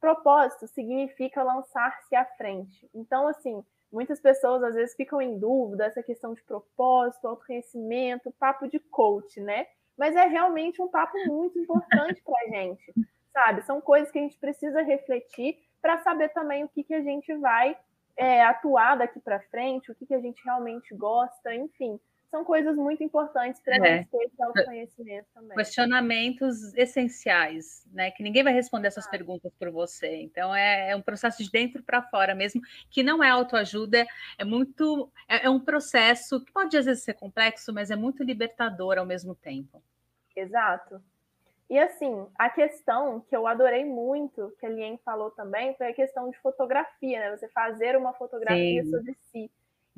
Propósito 0.00 0.66
significa 0.66 1.42
lançar-se 1.42 2.14
à 2.16 2.24
frente. 2.24 2.88
Então, 2.94 3.28
assim, 3.28 3.62
muitas 3.92 4.20
pessoas 4.20 4.62
às 4.62 4.74
vezes 4.74 4.96
ficam 4.96 5.20
em 5.20 5.38
dúvida 5.38 5.84
essa 5.84 6.02
questão 6.02 6.32
de 6.34 6.42
propósito, 6.42 7.28
autoconhecimento, 7.28 8.32
papo 8.38 8.66
de 8.66 8.78
coach, 8.78 9.40
né? 9.40 9.66
Mas 9.98 10.16
é 10.16 10.26
realmente 10.26 10.80
um 10.80 10.88
papo 10.88 11.16
muito 11.26 11.58
importante 11.58 12.22
para 12.22 12.40
a 12.46 12.48
gente, 12.48 12.94
sabe? 13.32 13.62
São 13.62 13.80
coisas 13.80 14.10
que 14.10 14.18
a 14.18 14.22
gente 14.22 14.38
precisa 14.38 14.80
refletir 14.80 15.58
para 15.82 15.98
saber 16.02 16.30
também 16.30 16.64
o 16.64 16.68
que, 16.68 16.82
que 16.82 16.94
a 16.94 17.02
gente 17.02 17.34
vai 17.34 17.76
é, 18.16 18.42
atuar 18.42 18.96
daqui 18.96 19.20
para 19.20 19.40
frente, 19.40 19.92
o 19.92 19.94
que, 19.94 20.06
que 20.06 20.14
a 20.14 20.20
gente 20.20 20.42
realmente 20.44 20.94
gosta, 20.94 21.54
enfim 21.54 22.00
são 22.30 22.44
coisas 22.44 22.76
muito 22.76 23.02
importantes 23.02 23.60
para 23.60 23.76
é. 23.76 23.80
a 23.80 23.96
gente 23.96 24.08
ter 24.08 24.24
esse 24.24 24.42
autoconhecimento 24.42 25.26
também. 25.34 25.56
Questionamentos 25.56 26.74
essenciais, 26.74 27.84
né? 27.92 28.10
Que 28.12 28.22
ninguém 28.22 28.44
vai 28.44 28.52
responder 28.52 28.86
essas 28.86 29.06
ah. 29.06 29.10
perguntas 29.10 29.52
por 29.58 29.70
você. 29.70 30.16
Então 30.22 30.54
é, 30.54 30.90
é, 30.90 30.96
um 30.96 31.02
processo 31.02 31.42
de 31.42 31.50
dentro 31.50 31.82
para 31.82 32.02
fora 32.02 32.34
mesmo, 32.34 32.60
que 32.88 33.02
não 33.02 33.22
é 33.22 33.28
autoajuda, 33.28 34.06
é 34.38 34.44
muito. 34.44 35.10
É, 35.28 35.46
é, 35.46 35.50
um 35.50 35.60
processo 35.60 36.42
que 36.44 36.52
pode 36.52 36.76
às 36.76 36.86
vezes 36.86 37.02
ser 37.02 37.14
complexo, 37.14 37.72
mas 37.72 37.90
é 37.90 37.96
muito 37.96 38.22
libertador 38.22 38.98
ao 38.98 39.06
mesmo 39.06 39.34
tempo. 39.34 39.82
Exato. 40.34 41.02
E 41.68 41.78
assim, 41.78 42.26
a 42.36 42.48
questão 42.48 43.20
que 43.20 43.36
eu 43.36 43.46
adorei 43.46 43.84
muito, 43.84 44.52
que 44.58 44.66
a 44.66 44.68
Lien 44.68 44.98
falou 45.04 45.30
também, 45.30 45.74
foi 45.76 45.88
a 45.88 45.94
questão 45.94 46.28
de 46.28 46.38
fotografia, 46.38 47.20
né? 47.20 47.36
Você 47.36 47.48
fazer 47.48 47.96
uma 47.96 48.12
fotografia 48.12 48.82
Sim. 48.84 48.90
sobre 48.90 49.16
si. 49.30 49.50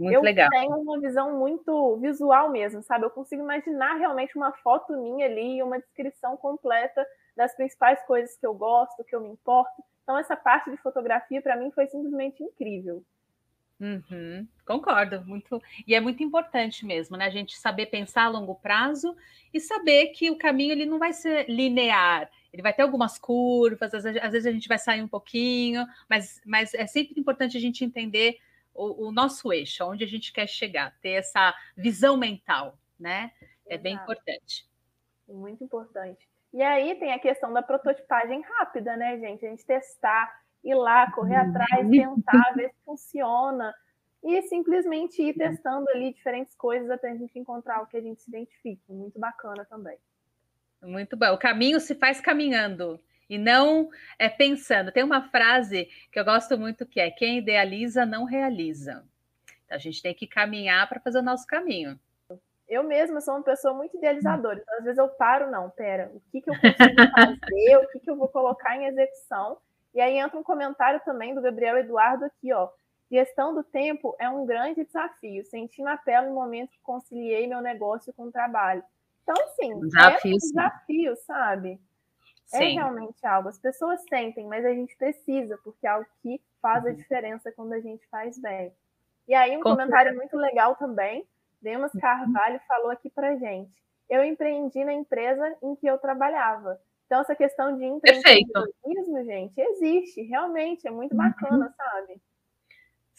Muito 0.02 0.14
eu 0.14 0.22
legal. 0.22 0.48
tenho 0.50 0.76
uma 0.76 1.00
visão 1.00 1.38
muito 1.38 1.96
visual 1.98 2.50
mesmo, 2.50 2.82
sabe? 2.82 3.04
Eu 3.04 3.10
consigo 3.10 3.42
imaginar 3.42 3.94
realmente 3.96 4.36
uma 4.36 4.52
foto 4.52 4.92
minha 5.00 5.26
ali 5.26 5.58
e 5.58 5.62
uma 5.62 5.78
descrição 5.78 6.36
completa 6.36 7.06
das 7.36 7.54
principais 7.54 8.02
coisas 8.04 8.36
que 8.36 8.46
eu 8.46 8.54
gosto, 8.54 9.04
que 9.04 9.14
eu 9.14 9.20
me 9.20 9.28
importo. 9.28 9.82
Então, 10.02 10.18
essa 10.18 10.36
parte 10.36 10.70
de 10.70 10.76
fotografia, 10.78 11.40
para 11.40 11.56
mim, 11.56 11.70
foi 11.70 11.86
simplesmente 11.86 12.42
incrível. 12.42 13.04
Uhum, 13.80 14.46
concordo, 14.64 15.24
muito. 15.26 15.60
E 15.86 15.94
é 15.94 16.00
muito 16.00 16.22
importante 16.22 16.86
mesmo, 16.86 17.16
né? 17.16 17.24
A 17.26 17.30
gente 17.30 17.58
saber 17.58 17.86
pensar 17.86 18.24
a 18.24 18.28
longo 18.28 18.54
prazo 18.54 19.16
e 19.52 19.58
saber 19.58 20.08
que 20.08 20.30
o 20.30 20.38
caminho 20.38 20.72
ele 20.72 20.86
não 20.86 20.98
vai 20.98 21.12
ser 21.12 21.48
linear. 21.48 22.30
Ele 22.52 22.62
vai 22.62 22.72
ter 22.72 22.82
algumas 22.82 23.18
curvas, 23.18 23.92
às 23.94 24.04
vezes 24.04 24.46
a 24.46 24.52
gente 24.52 24.68
vai 24.68 24.78
sair 24.78 25.02
um 25.02 25.08
pouquinho, 25.08 25.86
mas, 26.08 26.40
mas 26.44 26.74
é 26.74 26.86
sempre 26.86 27.18
importante 27.18 27.56
a 27.56 27.60
gente 27.60 27.84
entender 27.84 28.38
o, 28.74 29.08
o 29.08 29.12
nosso 29.12 29.52
eixo, 29.52 29.84
onde 29.84 30.04
a 30.04 30.06
gente 30.06 30.32
quer 30.32 30.46
chegar, 30.46 30.96
ter 31.00 31.12
essa 31.12 31.54
visão 31.76 32.16
mental, 32.16 32.78
né? 32.98 33.32
É 33.66 33.74
Exato. 33.74 33.82
bem 33.82 33.94
importante. 33.94 34.66
Muito 35.28 35.64
importante. 35.64 36.28
E 36.52 36.62
aí 36.62 36.94
tem 36.96 37.12
a 37.12 37.18
questão 37.18 37.52
da 37.52 37.62
prototipagem 37.62 38.42
rápida, 38.42 38.96
né, 38.96 39.18
gente? 39.18 39.46
A 39.46 39.50
gente 39.50 39.64
testar 39.64 40.42
ir 40.62 40.74
lá, 40.74 41.10
correr 41.10 41.38
uhum. 41.38 41.50
atrás, 41.50 41.90
tentar 41.90 42.52
ver 42.54 42.68
se 42.70 42.84
funciona 42.84 43.74
e 44.22 44.42
simplesmente 44.42 45.20
ir 45.20 45.34
testando 45.34 45.88
ali 45.90 46.12
diferentes 46.12 46.54
coisas 46.54 46.88
até 46.90 47.10
a 47.10 47.16
gente 47.16 47.36
encontrar 47.38 47.82
o 47.82 47.86
que 47.86 47.96
a 47.96 48.00
gente 48.00 48.20
se 48.22 48.30
identifica. 48.30 48.92
Muito 48.92 49.18
bacana 49.18 49.64
também. 49.64 49.98
Muito 50.80 51.16
bom. 51.16 51.32
O 51.32 51.38
caminho 51.38 51.80
se 51.80 51.94
faz 51.94 52.20
caminhando 52.20 53.00
e 53.32 53.38
não 53.38 53.88
é 54.18 54.28
pensando. 54.28 54.92
Tem 54.92 55.02
uma 55.02 55.22
frase 55.30 55.88
que 56.12 56.20
eu 56.20 56.24
gosto 56.24 56.58
muito 56.58 56.84
que 56.84 57.00
é: 57.00 57.10
quem 57.10 57.38
idealiza 57.38 58.04
não 58.04 58.24
realiza. 58.24 59.02
Então 59.64 59.74
a 59.74 59.78
gente 59.78 60.02
tem 60.02 60.14
que 60.14 60.26
caminhar 60.26 60.86
para 60.86 61.00
fazer 61.00 61.20
o 61.20 61.22
nosso 61.22 61.46
caminho. 61.46 61.98
Eu 62.68 62.82
mesma 62.84 63.22
sou 63.22 63.34
uma 63.34 63.42
pessoa 63.42 63.72
muito 63.72 63.96
idealizadora, 63.96 64.60
então 64.60 64.78
às 64.78 64.84
vezes 64.84 64.98
eu 64.98 65.08
paro, 65.08 65.50
não, 65.50 65.70
pera, 65.70 66.10
o 66.14 66.20
que, 66.30 66.42
que 66.42 66.50
eu 66.50 66.54
consigo 66.60 67.10
fazer, 67.10 67.76
o 67.78 67.88
que, 67.88 68.00
que 68.00 68.10
eu 68.10 68.16
vou 68.16 68.28
colocar 68.28 68.76
em 68.76 68.84
execução, 68.84 69.58
e 69.94 70.00
aí 70.00 70.18
entra 70.18 70.38
um 70.38 70.42
comentário 70.42 71.00
também 71.02 71.34
do 71.34 71.40
Gabriel 71.40 71.78
Eduardo 71.78 72.26
aqui, 72.26 72.52
ó. 72.52 72.68
Gestão 73.10 73.54
do 73.54 73.62
tempo 73.62 74.14
é 74.18 74.28
um 74.28 74.46
grande 74.46 74.84
desafio. 74.84 75.44
Senti 75.44 75.82
na 75.82 75.98
pele 75.98 76.28
no 76.28 76.34
momento 76.34 76.70
que 76.70 76.80
conciliei 76.82 77.46
meu 77.46 77.60
negócio 77.60 78.12
com 78.14 78.24
o 78.24 78.32
trabalho. 78.32 78.82
Então, 79.22 79.34
assim, 79.44 79.78
desafio, 79.80 80.32
é 80.32 80.34
um 80.34 80.38
desafio, 80.38 81.16
sabe? 81.16 81.80
É 82.52 82.58
Sim. 82.58 82.64
É 82.64 82.82
realmente 82.82 83.26
algo. 83.26 83.48
As 83.48 83.58
pessoas 83.58 84.02
sentem, 84.08 84.46
mas 84.46 84.64
a 84.64 84.72
gente 84.72 84.96
precisa, 84.96 85.58
porque 85.64 85.86
é 85.86 85.90
algo 85.90 86.06
que 86.22 86.40
faz 86.60 86.84
a 86.84 86.90
uhum. 86.90 86.94
diferença 86.94 87.52
quando 87.52 87.72
a 87.72 87.80
gente 87.80 88.06
faz 88.08 88.38
bem. 88.38 88.72
E 89.26 89.34
aí, 89.34 89.56
um 89.56 89.60
com 89.60 89.70
comentário 89.70 90.12
certeza. 90.12 90.16
muito 90.16 90.36
legal 90.36 90.76
também. 90.76 91.26
Demas 91.60 91.94
uhum. 91.94 92.00
Carvalho 92.00 92.60
falou 92.66 92.90
aqui 92.90 93.08
pra 93.08 93.36
gente. 93.36 93.72
Eu 94.08 94.24
empreendi 94.24 94.84
na 94.84 94.92
empresa 94.92 95.56
em 95.62 95.74
que 95.76 95.86
eu 95.86 95.96
trabalhava. 95.98 96.80
Então, 97.06 97.20
essa 97.20 97.34
questão 97.34 97.76
de 97.76 97.84
empreendedorismo, 97.84 99.24
gente, 99.24 99.58
existe, 99.58 100.22
realmente, 100.22 100.86
é 100.86 100.90
muito 100.90 101.14
bacana, 101.14 101.66
uhum. 101.66 101.72
sabe? 101.72 102.20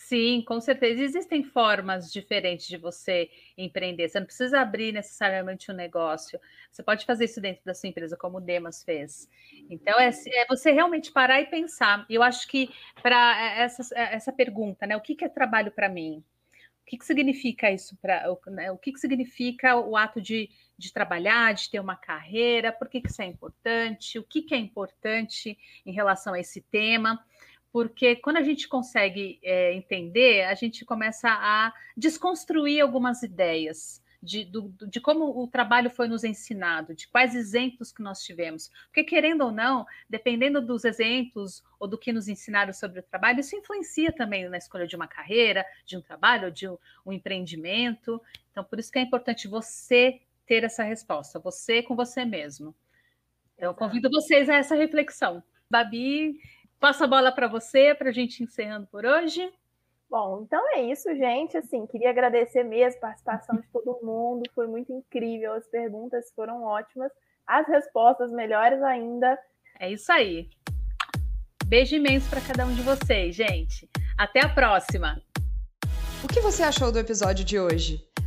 Sim, 0.07 0.43
com 0.45 0.59
certeza. 0.59 1.01
Existem 1.01 1.43
formas 1.43 2.11
diferentes 2.11 2.67
de 2.67 2.75
você 2.75 3.29
empreender. 3.57 4.09
Você 4.09 4.19
não 4.19 4.25
precisa 4.25 4.59
abrir 4.59 4.91
necessariamente 4.91 5.71
um 5.71 5.73
negócio. 5.73 6.39
Você 6.69 6.83
pode 6.83 7.05
fazer 7.05 7.25
isso 7.25 7.39
dentro 7.39 7.63
da 7.63 7.73
sua 7.73 7.87
empresa, 7.87 8.17
como 8.17 8.37
o 8.37 8.41
Demas 8.41 8.83
fez. 8.83 9.29
Então, 9.69 9.97
é, 9.97 10.09
é 10.09 10.45
você 10.45 10.71
realmente 10.71 11.09
parar 11.09 11.39
e 11.39 11.45
pensar. 11.45 12.05
Eu 12.09 12.21
acho 12.21 12.47
que 12.49 12.69
para 13.01 13.41
é, 13.41 13.61
essa, 13.61 13.95
é, 13.95 14.15
essa 14.15 14.33
pergunta, 14.33 14.85
né? 14.85 14.97
O 14.97 15.01
que, 15.01 15.15
que 15.15 15.23
é 15.23 15.29
trabalho 15.29 15.71
para 15.71 15.87
mim? 15.87 16.21
O 16.81 16.85
que, 16.85 16.97
que 16.97 17.05
significa 17.05 17.71
isso 17.71 17.95
para 18.01 18.25
né, 18.47 18.69
o 18.69 18.77
que, 18.77 18.91
que 18.91 18.99
significa 18.99 19.77
o 19.77 19.95
ato 19.95 20.19
de, 20.19 20.49
de 20.77 20.91
trabalhar, 20.91 21.53
de 21.53 21.69
ter 21.71 21.79
uma 21.79 21.95
carreira, 21.95 22.73
por 22.73 22.89
que, 22.89 22.99
que 22.99 23.09
isso 23.09 23.21
é 23.21 23.25
importante, 23.25 24.19
o 24.19 24.23
que, 24.23 24.41
que 24.41 24.53
é 24.53 24.57
importante 24.57 25.57
em 25.85 25.93
relação 25.93 26.33
a 26.33 26.39
esse 26.41 26.59
tema, 26.59 27.23
porque 27.73 28.15
quando 28.17 28.37
a 28.37 28.43
gente 28.43 28.67
consegue 28.67 29.39
é, 29.41 29.73
entender, 29.73 30.43
a 30.43 30.53
gente 30.53 30.85
começa 30.85 31.27
a 31.27 31.73
desconstruir 31.97 32.79
algumas 32.79 33.23
ideias 33.23 33.99
de, 34.21 34.45
do, 34.45 34.71
de 34.87 35.01
como 35.01 35.25
o 35.41 35.47
trabalho 35.47 35.89
foi 35.89 36.07
nos 36.07 36.23
ensinado, 36.23 36.93
de 36.93 37.07
quais 37.07 37.33
exemplos 37.35 37.91
que 37.91 38.03
nós 38.03 38.21
tivemos. 38.21 38.69
Porque, 38.85 39.03
querendo 39.03 39.43
ou 39.43 39.51
não, 39.51 39.87
dependendo 40.07 40.61
dos 40.61 40.85
exemplos 40.85 41.63
ou 41.79 41.87
do 41.87 41.97
que 41.97 42.13
nos 42.13 42.27
ensinaram 42.27 42.71
sobre 42.71 42.99
o 42.99 43.03
trabalho, 43.03 43.39
isso 43.39 43.55
influencia 43.55 44.11
também 44.11 44.47
na 44.47 44.57
escolha 44.57 44.85
de 44.85 44.95
uma 44.95 45.07
carreira, 45.07 45.65
de 45.83 45.97
um 45.97 46.01
trabalho, 46.01 46.51
de 46.51 46.69
um, 46.69 46.77
um 47.03 47.11
empreendimento. 47.11 48.21
Então, 48.51 48.63
por 48.63 48.77
isso 48.77 48.91
que 48.91 48.99
é 48.99 49.01
importante 49.01 49.47
você 49.47 50.21
ter 50.45 50.63
essa 50.63 50.83
resposta, 50.83 51.39
você 51.39 51.81
com 51.81 51.95
você 51.95 52.23
mesmo. 52.23 52.75
Então, 53.55 53.71
eu 53.71 53.73
convido 53.73 54.11
vocês 54.11 54.47
a 54.47 54.57
essa 54.57 54.75
reflexão. 54.75 55.43
Babi, 55.67 56.39
passo 56.83 57.05
a 57.05 57.07
bola 57.07 57.31
para 57.31 57.47
você, 57.47 57.95
para 57.95 58.09
a 58.09 58.11
gente 58.11 58.43
encerrando 58.43 58.85
por 58.87 59.05
hoje. 59.05 59.49
Bom, 60.09 60.43
então 60.43 60.61
é 60.75 60.81
isso, 60.81 61.07
gente. 61.15 61.55
Assim, 61.55 61.87
queria 61.87 62.09
agradecer 62.09 62.61
mesmo 62.61 62.97
a 62.97 63.07
participação 63.07 63.55
de 63.55 63.65
todo 63.69 64.01
mundo. 64.03 64.43
Foi 64.53 64.67
muito 64.67 64.91
incrível. 64.91 65.53
As 65.53 65.65
perguntas 65.65 66.29
foram 66.35 66.61
ótimas. 66.63 67.09
As 67.47 67.65
respostas 67.69 68.33
melhores 68.33 68.83
ainda. 68.83 69.39
É 69.79 69.93
isso 69.93 70.11
aí. 70.11 70.49
Beijo 71.65 71.95
imenso 71.95 72.29
para 72.29 72.41
cada 72.41 72.65
um 72.65 72.75
de 72.75 72.81
vocês, 72.81 73.33
gente. 73.33 73.89
Até 74.17 74.41
a 74.41 74.53
próxima. 74.53 75.21
O 76.21 76.27
que 76.27 76.41
você 76.41 76.63
achou 76.63 76.91
do 76.91 76.99
episódio 76.99 77.45
de 77.45 77.57
hoje? 77.57 78.05